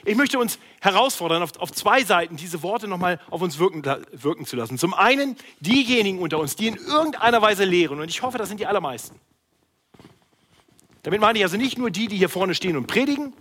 [0.05, 4.47] Ich möchte uns herausfordern, auf, auf zwei Seiten diese Worte nochmal auf uns wirken, wirken
[4.47, 4.79] zu lassen.
[4.79, 8.61] Zum einen diejenigen unter uns, die in irgendeiner Weise lehren, und ich hoffe, das sind
[8.61, 9.19] die allermeisten.
[11.03, 13.33] Damit meine ich also nicht nur die, die hier vorne stehen und predigen,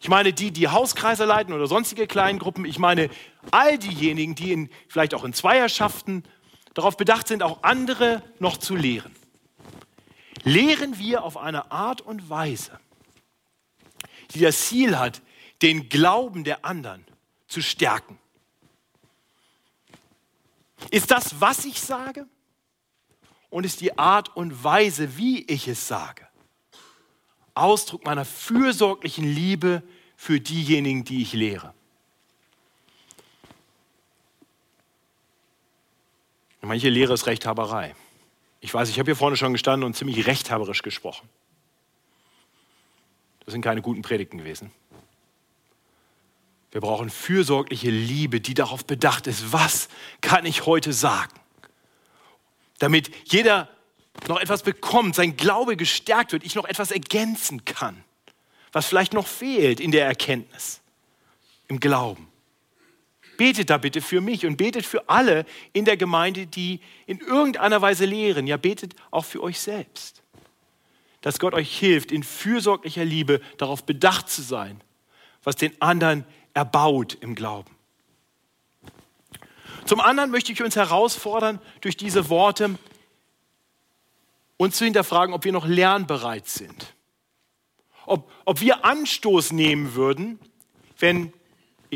[0.00, 3.08] ich meine die, die Hauskreise leiten oder sonstige Kleingruppen, ich meine
[3.50, 6.24] all diejenigen, die in, vielleicht auch in Zweierschaften
[6.74, 9.12] darauf bedacht sind, auch andere noch zu lehren.
[10.42, 12.78] Lehren wir auf eine Art und Weise,
[14.34, 15.22] die das Ziel hat,
[15.62, 17.04] den Glauben der anderen
[17.46, 18.18] zu stärken.
[20.90, 22.26] Ist das, was ich sage?
[23.50, 26.26] Und ist die Art und Weise, wie ich es sage,
[27.54, 29.82] Ausdruck meiner fürsorglichen Liebe
[30.16, 31.72] für diejenigen, die ich lehre?
[36.60, 37.94] Manche Lehre ist Rechthaberei.
[38.60, 41.28] Ich weiß, ich habe hier vorne schon gestanden und ziemlich rechthaberisch gesprochen.
[43.44, 44.70] Das sind keine guten Predigten gewesen.
[46.74, 49.88] Wir brauchen fürsorgliche Liebe, die darauf bedacht ist, was
[50.20, 51.32] kann ich heute sagen,
[52.80, 53.68] damit jeder
[54.26, 58.02] noch etwas bekommt, sein Glaube gestärkt wird, ich noch etwas ergänzen kann,
[58.72, 60.80] was vielleicht noch fehlt in der Erkenntnis,
[61.68, 62.26] im Glauben.
[63.36, 67.82] Betet da bitte für mich und betet für alle in der Gemeinde, die in irgendeiner
[67.82, 68.48] Weise lehren.
[68.48, 70.23] Ja, betet auch für euch selbst.
[71.24, 74.82] Dass Gott euch hilft, in fürsorglicher Liebe darauf bedacht zu sein,
[75.42, 77.74] was den anderen erbaut im Glauben.
[79.86, 82.78] Zum anderen möchte ich uns herausfordern, durch diese Worte
[84.58, 86.94] uns zu hinterfragen, ob wir noch lernbereit sind.
[88.04, 90.38] Ob, ob wir Anstoß nehmen würden,
[90.98, 91.32] wenn,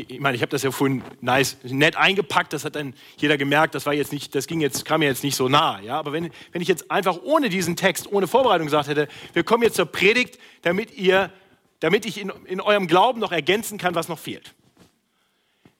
[0.07, 3.75] ich meine, ich habe das ja vorhin nice, nett eingepackt, das hat dann jeder gemerkt,
[3.75, 5.97] das war jetzt nicht, das ging jetzt, kam mir jetzt nicht so nah, ja.
[5.97, 9.63] Aber wenn, wenn ich jetzt einfach ohne diesen Text, ohne Vorbereitung gesagt hätte, wir kommen
[9.63, 11.31] jetzt zur Predigt, damit ihr,
[11.79, 14.53] damit ich in, in eurem Glauben noch ergänzen kann, was noch fehlt.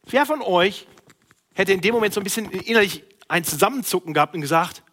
[0.06, 0.88] Wer von euch
[1.54, 4.84] hätte in dem Moment so ein bisschen innerlich ein Zusammenzucken gehabt und gesagt,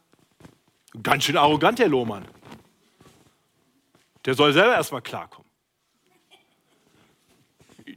[1.03, 2.27] ganz schön arrogant, der Lohmann.
[4.24, 5.45] Der soll selber erstmal klarkommen.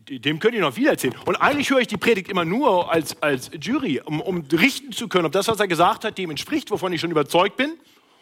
[0.10, 1.16] Dem könnt ihr noch viel erzählen.
[1.26, 5.08] Und eigentlich höre ich die Predigt immer nur als, als Jury, um, um richten zu
[5.08, 7.78] können, ob das, was er gesagt hat, dem entspricht, wovon ich schon überzeugt bin,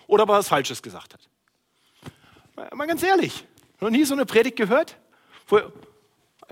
[0.08, 1.22] oder ob er was Falsches gesagt hat.
[2.76, 3.46] Mal ganz ehrlich,
[3.80, 4.98] noch nie so eine Predigt gehört?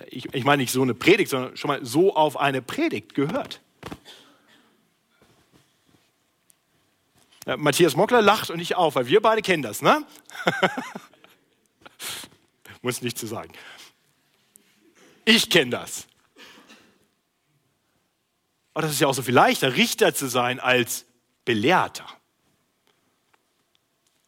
[0.07, 3.61] Ich, ich meine nicht so eine Predigt, sondern schon mal so auf eine Predigt gehört.
[7.57, 10.03] Matthias Mockler lacht und ich auch, weil wir beide kennen das, ne?
[12.81, 13.51] Muss nicht zu sagen.
[15.25, 16.07] Ich kenne das.
[18.73, 21.05] Aber das ist ja auch so viel leichter, Richter zu sein als
[21.45, 22.05] Belehrter.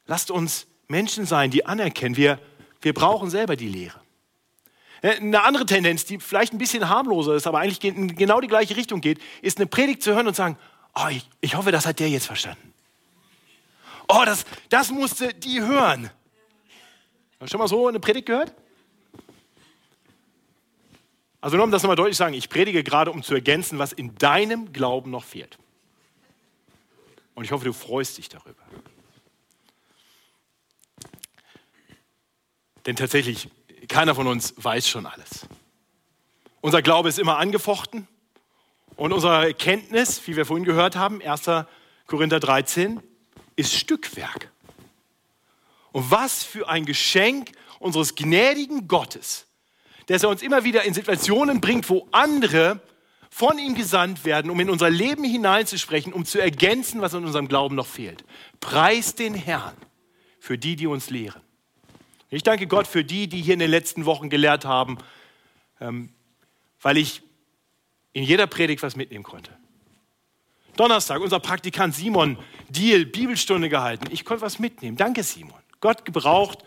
[0.05, 2.39] Lasst uns Menschen sein, die anerkennen, wir,
[2.81, 3.99] wir brauchen selber die Lehre.
[5.01, 8.47] Äh, eine andere Tendenz, die vielleicht ein bisschen harmloser ist, aber eigentlich in genau die
[8.47, 10.57] gleiche Richtung geht, ist eine Predigt zu hören und sagen,
[10.95, 12.73] oh, ich, ich hoffe, das hat der jetzt verstanden.
[14.07, 16.09] Oh, das, das musste die hören.
[17.45, 18.53] Schon mal so eine Predigt gehört?
[21.41, 23.93] Also nur um das nochmal deutlich zu sagen, ich predige gerade, um zu ergänzen, was
[23.93, 25.57] in deinem Glauben noch fehlt.
[27.35, 28.63] Und ich hoffe, du freust dich darüber.
[32.85, 33.49] Denn tatsächlich,
[33.87, 35.45] keiner von uns weiß schon alles.
[36.61, 38.07] Unser Glaube ist immer angefochten
[38.95, 41.65] und unsere Erkenntnis, wie wir vorhin gehört haben, 1.
[42.07, 43.01] Korinther 13,
[43.55, 44.51] ist Stückwerk.
[45.91, 49.46] Und was für ein Geschenk unseres gnädigen Gottes,
[50.07, 52.81] dass er uns immer wieder in Situationen bringt, wo andere
[53.29, 57.47] von ihm gesandt werden, um in unser Leben hineinzusprechen, um zu ergänzen, was in unserem
[57.47, 58.23] Glauben noch fehlt.
[58.59, 59.75] Preis den Herrn
[60.39, 61.41] für die, die uns lehren.
[62.29, 64.97] Ich danke Gott für die, die hier in den letzten Wochen gelehrt haben,
[65.79, 66.09] ähm,
[66.81, 67.21] weil ich
[68.13, 69.51] in jeder Predigt was mitnehmen konnte.
[70.75, 72.37] Donnerstag, unser Praktikant Simon
[72.69, 74.05] Deal, Bibelstunde gehalten.
[74.11, 74.95] Ich konnte was mitnehmen.
[74.95, 75.59] Danke, Simon.
[75.79, 76.63] Gott gebraucht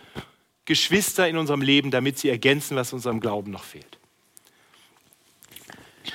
[0.71, 3.99] Geschwister in unserem Leben, damit sie ergänzen, was unserem Glauben noch fehlt.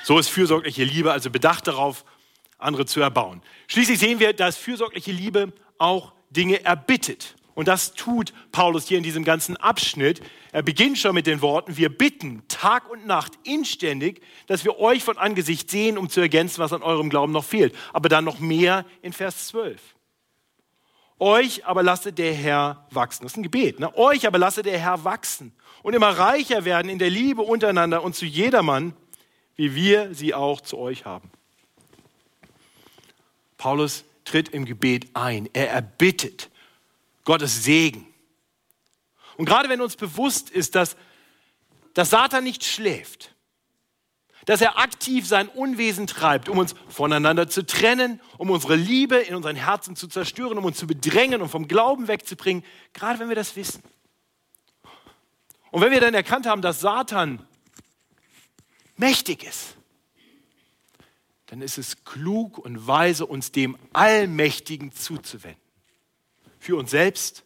[0.02, 2.06] So ist fürsorgliche Liebe also bedacht darauf,
[2.56, 3.42] andere zu erbauen.
[3.66, 7.36] Schließlich sehen wir, dass fürsorgliche Liebe auch Dinge erbittet.
[7.54, 10.22] Und das tut Paulus hier in diesem ganzen Abschnitt.
[10.52, 15.04] Er beginnt schon mit den Worten, wir bitten Tag und Nacht inständig, dass wir euch
[15.04, 17.74] von Angesicht sehen, um zu ergänzen, was an eurem Glauben noch fehlt.
[17.92, 19.95] Aber dann noch mehr in Vers 12.
[21.18, 23.24] Euch aber lasse der Herr wachsen.
[23.24, 23.80] Das ist ein Gebet.
[23.80, 23.96] Ne?
[23.96, 25.52] Euch aber lasse der Herr wachsen
[25.82, 28.94] und immer reicher werden in der Liebe untereinander und zu jedermann,
[29.54, 31.30] wie wir sie auch zu euch haben.
[33.56, 35.48] Paulus tritt im Gebet ein.
[35.52, 36.50] Er erbittet
[37.24, 38.06] Gottes Segen.
[39.36, 40.96] Und gerade wenn uns bewusst ist, dass,
[41.94, 43.35] dass Satan nicht schläft,
[44.46, 49.34] dass er aktiv sein Unwesen treibt, um uns voneinander zu trennen, um unsere Liebe in
[49.34, 53.36] unseren Herzen zu zerstören, um uns zu bedrängen und vom Glauben wegzubringen, gerade wenn wir
[53.36, 53.82] das wissen.
[55.72, 57.44] Und wenn wir dann erkannt haben, dass Satan
[58.96, 59.76] mächtig ist,
[61.46, 65.60] dann ist es klug und weise, uns dem Allmächtigen zuzuwenden
[66.58, 67.44] für uns selbst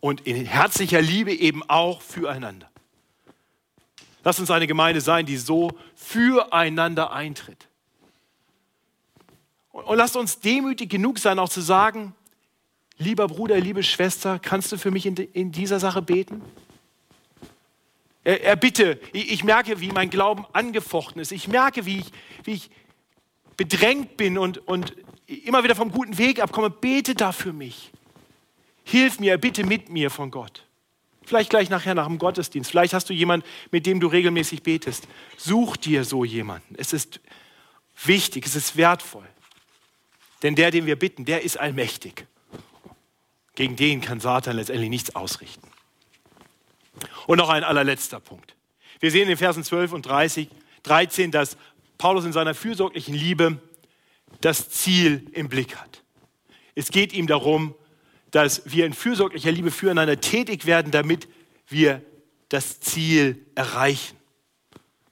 [0.00, 2.71] und in herzlicher Liebe eben auch füreinander.
[4.24, 7.68] Lass uns eine Gemeinde sein, die so füreinander eintritt.
[9.72, 12.14] Und lasst uns demütig genug sein, auch zu sagen,
[12.98, 16.42] lieber Bruder, liebe Schwester, kannst du für mich in, dieser Sache beten?
[18.22, 21.32] Er, er bitte, ich, ich, merke, wie mein Glauben angefochten ist.
[21.32, 22.12] Ich merke, wie ich,
[22.44, 22.70] wie ich
[23.56, 24.94] bedrängt bin und, und
[25.26, 26.70] immer wieder vom guten Weg abkomme.
[26.70, 27.90] Bete da für mich.
[28.84, 30.66] Hilf mir, bitte mit mir von Gott.
[31.32, 32.70] Vielleicht gleich nachher nach dem Gottesdienst.
[32.70, 35.08] Vielleicht hast du jemanden, mit dem du regelmäßig betest.
[35.38, 36.74] Such dir so jemanden.
[36.76, 37.20] Es ist
[38.04, 39.26] wichtig, es ist wertvoll.
[40.42, 42.26] Denn der, den wir bitten, der ist allmächtig.
[43.54, 45.66] Gegen den kann Satan letztendlich nichts ausrichten.
[47.26, 48.54] Und noch ein allerletzter Punkt.
[49.00, 50.50] Wir sehen in Versen 12 und 30,
[50.82, 51.56] 13, dass
[51.96, 53.58] Paulus in seiner fürsorglichen Liebe
[54.42, 56.02] das Ziel im Blick hat.
[56.74, 57.74] Es geht ihm darum,
[58.32, 61.28] dass wir in fürsorglicher Liebe füreinander tätig werden, damit
[61.68, 62.02] wir
[62.48, 64.16] das Ziel erreichen.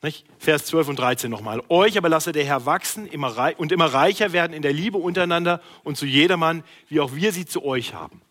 [0.03, 0.25] Nicht?
[0.39, 1.63] Vers 12 und 13 nochmal.
[1.69, 5.61] Euch aber lasse der Herr wachsen immer und immer reicher werden in der Liebe untereinander
[5.85, 8.23] und zu jedermann, wie auch wir sie zu euch haben.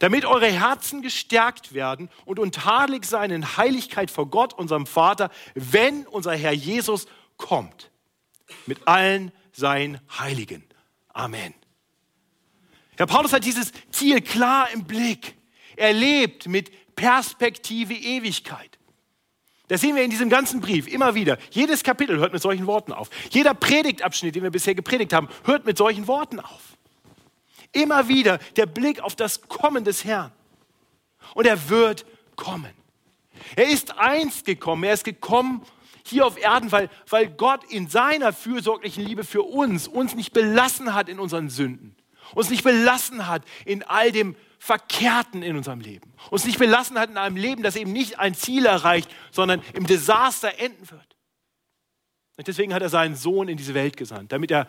[0.00, 6.04] Damit eure Herzen gestärkt werden und untadelig sein in Heiligkeit vor Gott, unserem Vater, wenn
[6.08, 7.06] unser Herr Jesus
[7.36, 7.90] kommt.
[8.66, 10.64] Mit allen seinen Heiligen.
[11.12, 11.54] Amen.
[12.96, 15.34] Herr Paulus hat dieses Ziel klar im Blick.
[15.76, 18.78] Er lebt mit Perspektive Ewigkeit.
[19.68, 21.38] Das sehen wir in diesem ganzen Brief immer wieder.
[21.50, 23.08] Jedes Kapitel hört mit solchen Worten auf.
[23.30, 26.76] Jeder Predigtabschnitt, den wir bisher gepredigt haben, hört mit solchen Worten auf.
[27.72, 30.32] Immer wieder der Blick auf das Kommen des Herrn.
[31.34, 32.04] Und er wird
[32.36, 32.72] kommen.
[33.56, 34.84] Er ist einst gekommen.
[34.84, 35.62] Er ist gekommen
[36.06, 40.94] hier auf Erden, weil, weil Gott in seiner fürsorglichen Liebe für uns uns nicht belassen
[40.94, 41.96] hat in unseren Sünden.
[42.34, 46.12] Uns nicht belassen hat in all dem Verkehrten in unserem Leben.
[46.30, 49.86] Uns nicht belassen hat in einem Leben, das eben nicht ein Ziel erreicht, sondern im
[49.86, 51.16] Desaster enden wird.
[52.36, 54.66] Und deswegen hat er seinen Sohn in diese Welt gesandt, damit er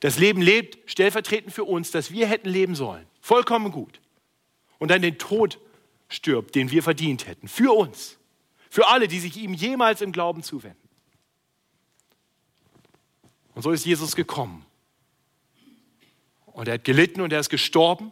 [0.00, 3.06] das Leben lebt, stellvertretend für uns, das wir hätten leben sollen.
[3.20, 4.00] Vollkommen gut.
[4.78, 5.58] Und dann den Tod
[6.08, 7.48] stirbt, den wir verdient hätten.
[7.48, 8.18] Für uns.
[8.70, 10.88] Für alle, die sich ihm jemals im Glauben zuwenden.
[13.54, 14.64] Und so ist Jesus gekommen.
[16.58, 18.10] Und er hat gelitten und er ist gestorben.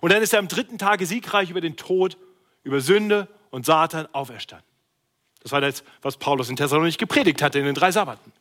[0.00, 2.16] Und dann ist er am dritten Tage siegreich über den Tod,
[2.62, 4.64] über Sünde und Satan auferstanden.
[5.40, 8.32] Das war das, was Paulus in Thessalonich gepredigt hatte in den drei Sabbaten.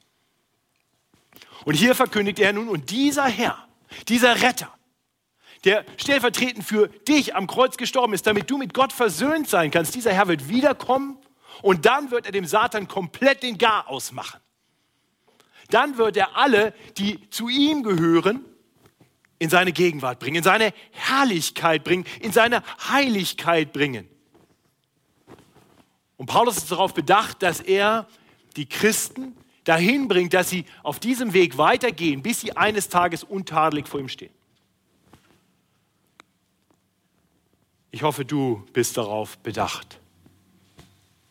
[1.65, 3.67] Und hier verkündigt er nun, und dieser Herr,
[4.07, 4.71] dieser Retter,
[5.63, 9.95] der stellvertretend für dich am Kreuz gestorben ist, damit du mit Gott versöhnt sein kannst,
[9.95, 11.17] dieser Herr wird wiederkommen
[11.63, 14.39] und dann wird er dem Satan komplett den Gar ausmachen.
[15.71, 18.45] Dann wird er alle, die zu ihm gehören,
[19.43, 24.07] in seine Gegenwart bringen, in seine Herrlichkeit bringen, in seine Heiligkeit bringen.
[26.15, 28.07] Und Paulus ist darauf bedacht, dass er
[28.55, 29.35] die Christen
[29.65, 34.07] dahin bringt, dass sie auf diesem Weg weitergehen, bis sie eines Tages untadelig vor ihm
[34.07, 34.31] stehen.
[37.91, 39.99] Ich hoffe, du bist darauf bedacht.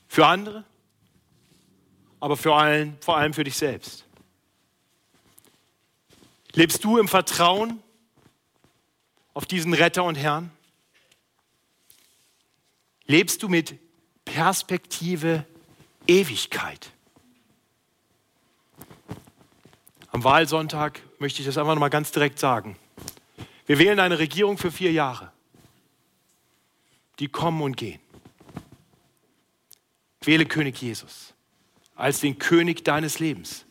[0.07, 0.65] Für andere,
[2.21, 4.05] aber für allen, vor allem für dich selbst.
[6.53, 7.83] Lebst du im Vertrauen
[9.35, 10.51] auf diesen Retter und Herrn?
[13.07, 13.79] Lebst du mit
[14.25, 15.47] Perspektive
[16.07, 16.93] Ewigkeit?
[20.11, 22.77] Am Wahlsonntag möchte ich das einfach noch mal ganz direkt sagen.
[23.67, 25.33] Wir wählen eine Regierung für vier Jahre.
[27.19, 28.01] Die kommen und gehen.
[30.23, 31.33] Wähle König Jesus
[31.95, 33.65] als den König deines Lebens,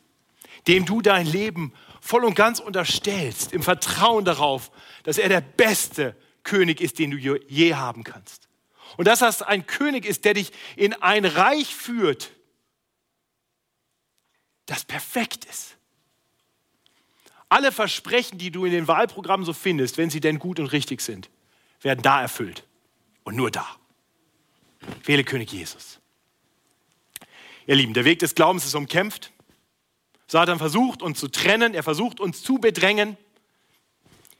[0.67, 4.71] dem du dein Leben voll und ganz unterstellst, im Vertrauen darauf,
[5.03, 8.49] dass er der beste König ist, den du je haben kannst.
[8.97, 12.31] Und dass das ein König ist, der dich in ein Reich führt,
[14.65, 15.77] das perfekt ist.
[17.47, 21.01] Alle Versprechen, die du in den Wahlprogrammen so findest, wenn sie denn gut und richtig
[21.01, 21.29] sind,
[21.81, 22.65] werden da erfüllt.
[23.23, 23.67] Und nur da.
[25.03, 25.99] Wähle König Jesus.
[27.67, 29.31] Ihr Lieben, der Weg des Glaubens ist umkämpft.
[30.31, 33.17] Satan versucht uns zu trennen, er versucht uns zu bedrängen,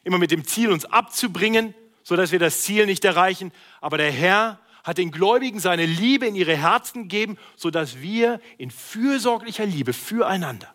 [0.05, 1.73] immer mit dem Ziel, uns abzubringen,
[2.03, 3.51] sodass wir das Ziel nicht erreichen.
[3.81, 8.71] Aber der Herr hat den Gläubigen seine Liebe in ihre Herzen gegeben, sodass wir in
[8.71, 10.73] fürsorglicher Liebe füreinander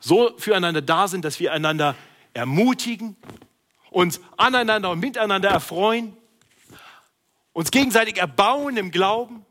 [0.00, 1.96] so füreinander da sind, dass wir einander
[2.34, 3.16] ermutigen,
[3.90, 6.16] uns aneinander und miteinander erfreuen,
[7.52, 9.44] uns gegenseitig erbauen im Glauben,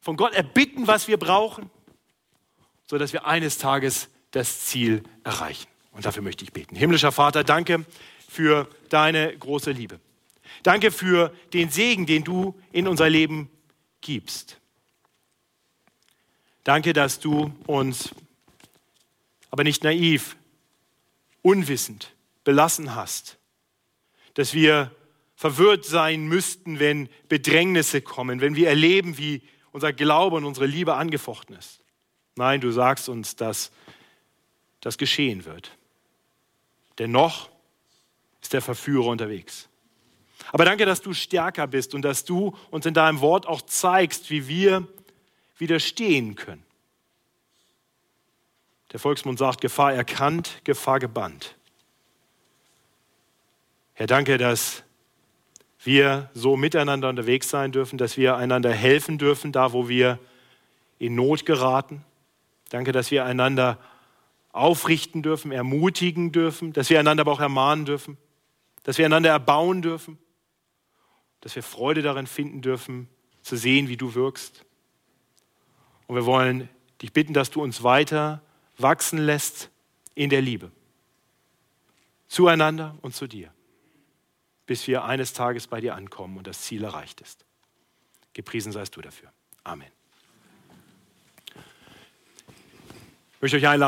[0.00, 1.70] von Gott erbitten, was wir brauchen,
[2.88, 5.68] sodass wir eines Tages das Ziel erreichen.
[5.92, 6.74] Und dafür möchte ich beten.
[6.74, 7.84] Himmlischer Vater, danke
[8.28, 10.00] für deine große Liebe.
[10.62, 13.50] Danke für den Segen, den du in unser Leben
[14.00, 14.58] gibst.
[16.64, 18.14] Danke, dass du uns
[19.50, 20.36] aber nicht naiv,
[21.42, 22.14] unwissend
[22.44, 23.38] belassen hast,
[24.34, 24.90] dass wir
[25.34, 30.94] verwirrt sein müssten, wenn Bedrängnisse kommen, wenn wir erleben, wie unser Glaube und unsere Liebe
[30.94, 31.80] angefochten ist.
[32.38, 33.72] Nein, du sagst uns, dass
[34.80, 35.76] das geschehen wird.
[36.98, 37.50] Dennoch
[38.40, 39.68] ist der Verführer unterwegs.
[40.52, 44.30] Aber danke, dass du stärker bist und dass du uns in deinem Wort auch zeigst,
[44.30, 44.86] wie wir
[45.58, 46.62] widerstehen können.
[48.92, 51.56] Der Volksmund sagt, Gefahr erkannt, Gefahr gebannt.
[53.94, 54.84] Herr, danke, dass
[55.82, 60.20] wir so miteinander unterwegs sein dürfen, dass wir einander helfen dürfen, da wo wir
[61.00, 62.04] in Not geraten,
[62.70, 63.78] Danke, dass wir einander
[64.52, 68.18] aufrichten dürfen, ermutigen dürfen, dass wir einander aber auch ermahnen dürfen,
[68.82, 70.18] dass wir einander erbauen dürfen,
[71.40, 73.08] dass wir Freude darin finden dürfen,
[73.42, 74.64] zu sehen, wie du wirkst.
[76.06, 76.68] Und wir wollen
[77.00, 78.42] dich bitten, dass du uns weiter
[78.76, 79.70] wachsen lässt
[80.14, 80.70] in der Liebe.
[82.26, 83.52] Zueinander und zu dir.
[84.66, 87.46] Bis wir eines Tages bei dir ankommen und das Ziel erreicht ist.
[88.34, 89.32] Gepriesen seist du dafür.
[89.64, 89.97] Amen.
[93.38, 93.82] Ich möchte euch einladen,